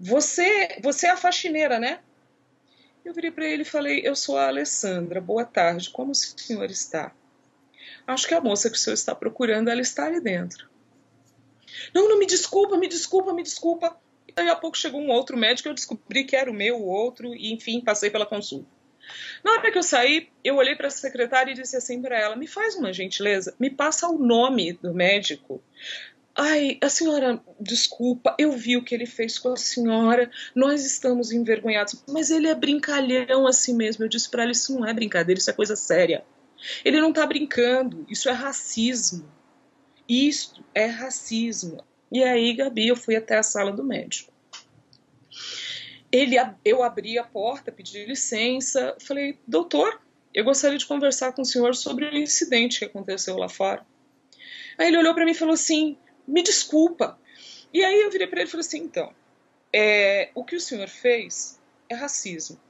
Você, 0.00 0.78
você 0.82 1.06
é 1.06 1.10
a 1.10 1.16
faxineira, 1.16 1.78
né? 1.78 2.00
Eu 3.04 3.12
virei 3.12 3.30
para 3.30 3.46
ele 3.46 3.62
e 3.62 3.66
falei: 3.66 4.00
Eu 4.04 4.16
sou 4.16 4.38
a 4.38 4.48
Alessandra. 4.48 5.20
Boa 5.20 5.44
tarde. 5.44 5.90
Como 5.90 6.12
o 6.12 6.14
senhor 6.14 6.70
está? 6.70 7.12
Acho 8.06 8.26
que 8.26 8.34
a 8.34 8.40
moça 8.40 8.70
que 8.70 8.76
o 8.76 8.78
senhor 8.78 8.94
está 8.94 9.14
procurando, 9.14 9.68
ela 9.68 9.80
está 9.80 10.06
ali 10.06 10.20
dentro. 10.20 10.68
Não, 11.94 12.08
não, 12.08 12.18
me 12.18 12.26
desculpa, 12.26 12.76
me 12.76 12.88
desculpa, 12.88 13.32
me 13.32 13.42
desculpa. 13.42 13.96
E 14.26 14.32
daí 14.32 14.48
a 14.48 14.56
pouco 14.56 14.76
chegou 14.76 15.00
um 15.00 15.10
outro 15.10 15.36
médico, 15.36 15.68
eu 15.68 15.74
descobri 15.74 16.24
que 16.24 16.36
era 16.36 16.50
o 16.50 16.54
meu, 16.54 16.78
o 16.78 16.86
outro, 16.86 17.34
e 17.34 17.52
enfim, 17.52 17.80
passei 17.80 18.10
pela 18.10 18.26
consulta. 18.26 18.66
Na 19.42 19.52
hora 19.52 19.70
que 19.70 19.78
eu 19.78 19.82
saí, 19.82 20.28
eu 20.44 20.56
olhei 20.56 20.76
para 20.76 20.88
a 20.88 20.90
secretária 20.90 21.52
e 21.52 21.54
disse 21.54 21.76
assim 21.76 22.00
para 22.00 22.18
ela: 22.18 22.36
Me 22.36 22.46
faz 22.46 22.76
uma 22.76 22.92
gentileza, 22.92 23.54
me 23.58 23.70
passa 23.70 24.08
o 24.08 24.18
nome 24.18 24.72
do 24.74 24.94
médico. 24.94 25.62
Ai, 26.34 26.78
a 26.80 26.88
senhora, 26.88 27.42
desculpa, 27.60 28.34
eu 28.38 28.52
vi 28.52 28.76
o 28.76 28.82
que 28.82 28.94
ele 28.94 29.04
fez 29.04 29.38
com 29.38 29.52
a 29.52 29.56
senhora, 29.56 30.30
nós 30.54 30.82
estamos 30.84 31.30
envergonhados, 31.30 32.02
mas 32.08 32.30
ele 32.30 32.48
é 32.48 32.54
brincalhão 32.54 33.46
assim 33.46 33.74
mesmo. 33.74 34.04
Eu 34.04 34.08
disse 34.08 34.30
para 34.30 34.42
ela: 34.44 34.52
Isso 34.52 34.74
não 34.74 34.86
é 34.86 34.94
brincadeira, 34.94 35.38
isso 35.38 35.50
é 35.50 35.54
coisa 35.54 35.76
séria. 35.76 36.24
Ele 36.84 37.00
não 37.00 37.10
está 37.10 37.26
brincando, 37.26 38.06
isso 38.08 38.28
é 38.28 38.32
racismo. 38.32 39.28
Isto 40.08 40.64
é 40.74 40.86
racismo. 40.86 41.84
E 42.10 42.22
aí, 42.22 42.54
Gabi, 42.54 42.88
eu 42.88 42.96
fui 42.96 43.16
até 43.16 43.36
a 43.36 43.42
sala 43.42 43.72
do 43.72 43.84
médico. 43.84 44.31
Ele, 46.12 46.36
eu 46.62 46.82
abri 46.82 47.18
a 47.18 47.24
porta, 47.24 47.72
pedi 47.72 48.04
licença, 48.04 48.94
falei, 49.00 49.38
doutor, 49.46 49.98
eu 50.34 50.44
gostaria 50.44 50.76
de 50.76 50.86
conversar 50.86 51.32
com 51.32 51.40
o 51.40 51.44
senhor 51.44 51.74
sobre 51.74 52.04
o 52.04 52.16
incidente 52.16 52.78
que 52.78 52.84
aconteceu 52.84 53.36
lá 53.38 53.48
fora. 53.48 53.84
Aí 54.76 54.88
ele 54.88 54.98
olhou 54.98 55.14
para 55.14 55.24
mim 55.24 55.30
e 55.30 55.34
falou 55.34 55.54
assim, 55.54 55.96
me 56.28 56.42
desculpa. 56.42 57.18
E 57.72 57.82
aí 57.82 58.00
eu 58.00 58.10
virei 58.10 58.26
para 58.26 58.40
ele 58.40 58.48
e 58.48 58.50
falei 58.50 58.66
assim, 58.66 58.80
então, 58.80 59.12
é, 59.72 60.30
o 60.34 60.44
que 60.44 60.54
o 60.54 60.60
senhor 60.60 60.86
fez 60.86 61.58
é 61.88 61.94
racismo. 61.94 62.60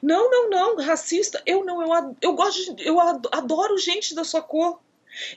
Não, 0.00 0.30
não, 0.30 0.50
não, 0.50 0.76
racista, 0.76 1.42
eu 1.44 1.64
não, 1.64 1.82
eu, 1.82 2.16
eu 2.20 2.34
gosto, 2.34 2.74
de, 2.74 2.86
eu 2.86 3.00
adoro 3.00 3.78
gente 3.78 4.14
da 4.14 4.22
sua 4.22 4.42
cor. 4.42 4.80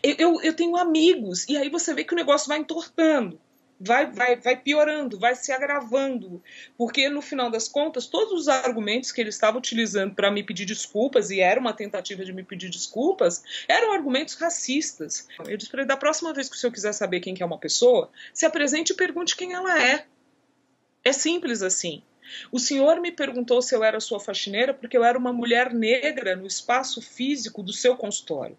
Eu, 0.03 0.15
eu, 0.17 0.41
eu 0.41 0.55
tenho 0.55 0.77
amigos, 0.77 1.47
e 1.49 1.57
aí 1.57 1.69
você 1.69 1.93
vê 1.93 2.03
que 2.03 2.13
o 2.13 2.15
negócio 2.15 2.47
vai 2.47 2.59
entortando 2.59 3.39
vai, 3.79 4.09
vai, 4.11 4.35
vai 4.37 4.55
piorando, 4.55 5.19
vai 5.19 5.35
se 5.35 5.51
agravando, 5.51 6.41
porque 6.77 7.09
no 7.09 7.21
final 7.21 7.49
das 7.49 7.67
contas, 7.67 8.07
todos 8.07 8.41
os 8.41 8.47
argumentos 8.47 9.11
que 9.11 9.21
ele 9.21 9.29
estava 9.29 9.57
utilizando 9.57 10.15
para 10.15 10.31
me 10.31 10.43
pedir 10.43 10.65
desculpas, 10.65 11.29
e 11.29 11.39
era 11.39 11.59
uma 11.59 11.73
tentativa 11.73 12.23
de 12.23 12.33
me 12.33 12.43
pedir 12.43 12.69
desculpas, 12.69 13.43
eram 13.67 13.93
argumentos 13.93 14.35
racistas. 14.35 15.27
Eu 15.47 15.57
disse 15.57 15.69
para 15.69 15.81
ele: 15.81 15.87
da 15.87 15.97
próxima 15.97 16.33
vez 16.33 16.49
que 16.49 16.55
o 16.55 16.59
senhor 16.59 16.71
quiser 16.71 16.93
saber 16.93 17.19
quem 17.19 17.33
que 17.33 17.43
é 17.43 17.45
uma 17.45 17.57
pessoa, 17.57 18.09
se 18.33 18.45
apresente 18.45 18.93
e 18.93 18.95
pergunte 18.95 19.35
quem 19.35 19.53
ela 19.53 19.81
é. 19.81 20.05
É 21.03 21.11
simples 21.11 21.61
assim. 21.61 22.01
O 22.51 22.59
senhor 22.59 22.99
me 22.99 23.11
perguntou 23.11 23.61
se 23.61 23.75
eu 23.75 23.83
era 23.83 23.99
sua 23.99 24.19
faxineira 24.19 24.73
porque 24.73 24.97
eu 24.97 25.03
era 25.03 25.17
uma 25.17 25.31
mulher 25.31 25.71
negra 25.71 26.35
no 26.35 26.47
espaço 26.47 27.01
físico 27.01 27.61
do 27.61 27.71
seu 27.71 27.95
consultório. 27.95 28.57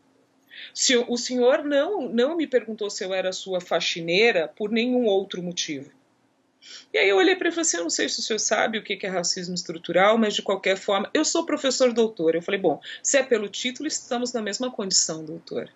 Se, 0.72 0.96
o 0.96 1.16
senhor 1.16 1.64
não, 1.64 2.08
não 2.08 2.36
me 2.36 2.46
perguntou 2.46 2.90
se 2.90 3.04
eu 3.04 3.12
era 3.12 3.32
sua 3.32 3.60
faxineira 3.60 4.48
por 4.48 4.70
nenhum 4.70 5.06
outro 5.06 5.42
motivo. 5.42 5.90
E 6.92 6.98
aí 6.98 7.08
eu 7.08 7.16
olhei 7.16 7.36
para 7.36 7.46
ele 7.46 7.52
e 7.52 7.54
falei 7.54 7.62
assim, 7.62 7.76
eu 7.76 7.82
não 7.84 7.90
sei 7.90 8.08
se 8.08 8.18
o 8.18 8.22
senhor 8.22 8.38
sabe 8.38 8.78
o 8.78 8.82
que 8.82 8.98
é 9.06 9.08
racismo 9.08 9.54
estrutural, 9.54 10.18
mas 10.18 10.34
de 10.34 10.42
qualquer 10.42 10.76
forma, 10.76 11.08
eu 11.14 11.24
sou 11.24 11.46
professor 11.46 11.92
doutor. 11.92 12.34
Eu 12.34 12.42
falei, 12.42 12.60
bom, 12.60 12.80
se 13.02 13.18
é 13.18 13.22
pelo 13.22 13.48
título, 13.48 13.86
estamos 13.86 14.32
na 14.32 14.42
mesma 14.42 14.70
condição, 14.70 15.24
doutor. 15.24 15.70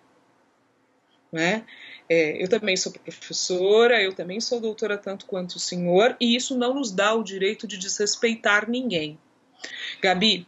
Né? 1.31 1.65
É, 2.09 2.43
eu 2.43 2.49
também 2.49 2.75
sou 2.75 2.91
professora, 2.91 4.01
eu 4.01 4.13
também 4.13 4.41
sou 4.41 4.59
doutora 4.59 4.97
tanto 4.97 5.25
quanto 5.25 5.55
o 5.55 5.59
senhor, 5.59 6.17
e 6.19 6.35
isso 6.35 6.57
não 6.57 6.73
nos 6.73 6.91
dá 6.91 7.13
o 7.13 7.23
direito 7.23 7.65
de 7.65 7.77
desrespeitar 7.77 8.69
ninguém. 8.69 9.17
Gabi, 10.01 10.45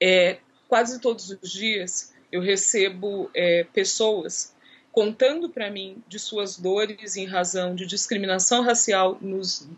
é, 0.00 0.38
quase 0.68 1.00
todos 1.00 1.30
os 1.30 1.50
dias 1.50 2.13
eu 2.34 2.40
recebo 2.40 3.30
é, 3.32 3.62
pessoas 3.72 4.52
contando 4.90 5.48
para 5.48 5.70
mim 5.70 6.02
de 6.08 6.18
suas 6.18 6.58
dores 6.58 7.14
em 7.14 7.26
razão 7.26 7.76
de 7.76 7.86
discriminação 7.86 8.60
racial 8.60 9.16
nos 9.20 9.68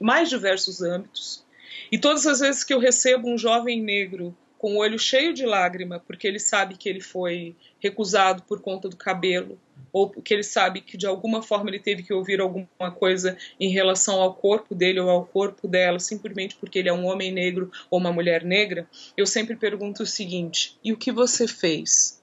mais 0.00 0.28
diversos 0.28 0.82
âmbitos. 0.82 1.44
E 1.90 1.96
todas 1.96 2.26
as 2.26 2.40
vezes 2.40 2.64
que 2.64 2.74
eu 2.74 2.80
recebo 2.80 3.28
um 3.28 3.38
jovem 3.38 3.80
negro 3.80 4.36
com 4.58 4.74
o 4.74 4.78
olho 4.78 4.98
cheio 4.98 5.32
de 5.32 5.46
lágrima, 5.46 6.00
porque 6.00 6.26
ele 6.26 6.40
sabe 6.40 6.76
que 6.76 6.88
ele 6.88 7.00
foi 7.00 7.54
recusado 7.78 8.42
por 8.42 8.60
conta 8.60 8.88
do 8.88 8.96
cabelo, 8.96 9.56
ou 9.92 10.08
porque 10.08 10.34
ele 10.34 10.42
sabe 10.42 10.80
que 10.80 10.96
de 10.96 11.06
alguma 11.06 11.42
forma 11.42 11.70
ele 11.70 11.78
teve 11.78 12.02
que 12.02 12.12
ouvir 12.12 12.40
alguma 12.40 12.90
coisa 12.90 13.36
em 13.58 13.70
relação 13.70 14.20
ao 14.20 14.34
corpo 14.34 14.74
dele 14.74 15.00
ou 15.00 15.10
ao 15.10 15.24
corpo 15.24 15.66
dela, 15.66 15.98
simplesmente 15.98 16.56
porque 16.56 16.78
ele 16.78 16.88
é 16.88 16.92
um 16.92 17.06
homem 17.06 17.32
negro 17.32 17.70
ou 17.90 17.98
uma 17.98 18.12
mulher 18.12 18.44
negra, 18.44 18.88
eu 19.16 19.26
sempre 19.26 19.56
pergunto 19.56 20.02
o 20.02 20.06
seguinte: 20.06 20.78
e 20.82 20.92
o 20.92 20.96
que 20.96 21.12
você 21.12 21.46
fez? 21.46 22.20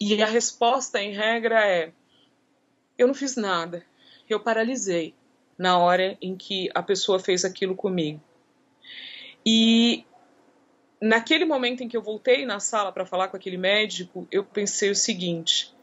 E 0.00 0.22
a 0.22 0.26
resposta, 0.26 1.00
em 1.00 1.12
regra, 1.12 1.66
é: 1.66 1.92
eu 2.98 3.06
não 3.06 3.14
fiz 3.14 3.36
nada, 3.36 3.84
eu 4.28 4.40
paralisei 4.40 5.14
na 5.56 5.78
hora 5.78 6.16
em 6.20 6.36
que 6.36 6.68
a 6.74 6.82
pessoa 6.82 7.18
fez 7.18 7.44
aquilo 7.44 7.74
comigo. 7.74 8.20
E 9.46 10.04
naquele 11.00 11.44
momento 11.44 11.82
em 11.82 11.88
que 11.88 11.96
eu 11.96 12.02
voltei 12.02 12.46
na 12.46 12.58
sala 12.58 12.90
para 12.90 13.04
falar 13.04 13.28
com 13.28 13.36
aquele 13.36 13.58
médico, 13.58 14.26
eu 14.30 14.44
pensei 14.44 14.90
o 14.90 14.96
seguinte: 14.96 15.73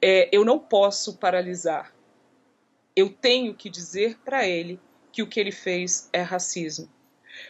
é, 0.00 0.28
eu 0.32 0.44
não 0.44 0.58
posso 0.58 1.16
paralisar. 1.16 1.92
Eu 2.94 3.10
tenho 3.10 3.54
que 3.54 3.68
dizer 3.68 4.18
para 4.24 4.46
ele 4.46 4.80
que 5.12 5.22
o 5.22 5.26
que 5.26 5.38
ele 5.38 5.52
fez 5.52 6.08
é 6.12 6.20
racismo. 6.20 6.88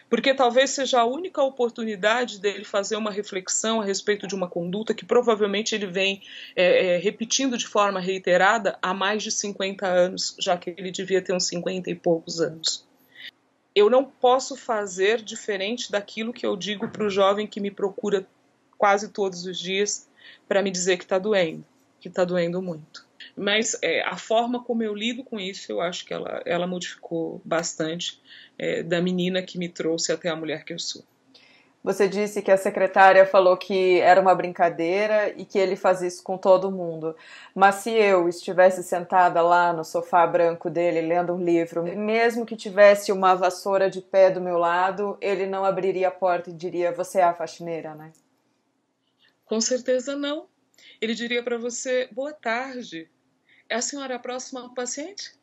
Porque 0.07 0.35
talvez 0.35 0.71
seja 0.71 1.01
a 1.01 1.05
única 1.05 1.41
oportunidade 1.41 2.39
dele 2.39 2.63
fazer 2.63 2.95
uma 2.95 3.09
reflexão 3.09 3.81
a 3.81 3.85
respeito 3.85 4.27
de 4.27 4.35
uma 4.35 4.47
conduta 4.47 4.93
que 4.93 5.05
provavelmente 5.05 5.73
ele 5.73 5.87
vem 5.87 6.21
é, 6.55 6.95
é, 6.95 6.97
repetindo 6.97 7.57
de 7.57 7.67
forma 7.67 7.99
reiterada 7.99 8.77
há 8.81 8.93
mais 8.93 9.23
de 9.23 9.31
50 9.31 9.87
anos, 9.87 10.35
já 10.39 10.57
que 10.57 10.75
ele 10.77 10.91
devia 10.91 11.21
ter 11.21 11.33
uns 11.33 11.47
50 11.47 11.89
e 11.89 11.95
poucos 11.95 12.39
anos. 12.39 12.87
Eu 13.73 13.89
não 13.89 14.03
posso 14.03 14.55
fazer 14.55 15.21
diferente 15.21 15.91
daquilo 15.91 16.33
que 16.33 16.45
eu 16.45 16.55
digo 16.55 16.89
para 16.89 17.05
o 17.05 17.09
jovem 17.09 17.47
que 17.47 17.59
me 17.59 17.71
procura 17.71 18.27
quase 18.77 19.09
todos 19.09 19.45
os 19.45 19.57
dias 19.57 20.07
para 20.47 20.61
me 20.61 20.69
dizer 20.69 20.97
que 20.97 21.03
está 21.03 21.17
doendo 21.17 21.65
que 21.99 22.07
está 22.07 22.23
doendo 22.23 22.61
muito. 22.61 23.07
Mas 23.35 23.77
é, 23.81 24.01
a 24.01 24.17
forma 24.17 24.63
como 24.63 24.83
eu 24.83 24.93
lido 24.93 25.23
com 25.23 25.39
isso, 25.39 25.71
eu 25.71 25.81
acho 25.81 26.05
que 26.05 26.13
ela, 26.13 26.41
ela 26.45 26.67
modificou 26.67 27.41
bastante 27.43 28.21
é, 28.57 28.83
da 28.83 29.01
menina 29.01 29.41
que 29.41 29.57
me 29.57 29.69
trouxe 29.69 30.11
até 30.11 30.29
a 30.29 30.35
mulher 30.35 30.63
que 30.63 30.73
eu 30.73 30.79
sou. 30.79 31.03
Você 31.81 32.09
disse 32.09 32.41
que 32.41 32.51
a 32.51 32.57
secretária 32.57 33.25
falou 33.25 33.55
que 33.55 34.01
era 34.01 34.19
uma 34.19 34.35
brincadeira 34.35 35.33
e 35.37 35.45
que 35.45 35.57
ele 35.57 35.77
faz 35.77 36.01
isso 36.01 36.21
com 36.21 36.37
todo 36.37 36.69
mundo. 36.69 37.15
Mas 37.55 37.75
se 37.75 37.91
eu 37.91 38.27
estivesse 38.27 38.83
sentada 38.83 39.41
lá 39.41 39.71
no 39.71 39.85
sofá 39.85 40.27
branco 40.27 40.69
dele 40.69 40.99
lendo 40.99 41.33
um 41.33 41.41
livro, 41.41 41.83
mesmo 41.83 42.45
que 42.45 42.57
tivesse 42.57 43.13
uma 43.13 43.33
vassoura 43.33 43.89
de 43.89 44.01
pé 44.01 44.29
do 44.29 44.41
meu 44.41 44.57
lado, 44.57 45.17
ele 45.21 45.45
não 45.45 45.63
abriria 45.63 46.09
a 46.09 46.11
porta 46.11 46.49
e 46.49 46.53
diria: 46.53 46.91
Você 46.91 47.19
é 47.19 47.23
a 47.23 47.33
faxineira, 47.33 47.95
né? 47.95 48.11
Com 49.45 49.61
certeza 49.61 50.17
não 50.17 50.47
ele 51.01 51.13
diria 51.13 51.43
para 51.43 51.57
você: 51.57 52.07
boa 52.11 52.33
tarde, 52.33 53.09
é 53.67 53.75
a 53.75 53.81
senhora 53.81 54.15
a 54.15 54.19
próxima 54.19 54.73
paciente? 54.73 55.38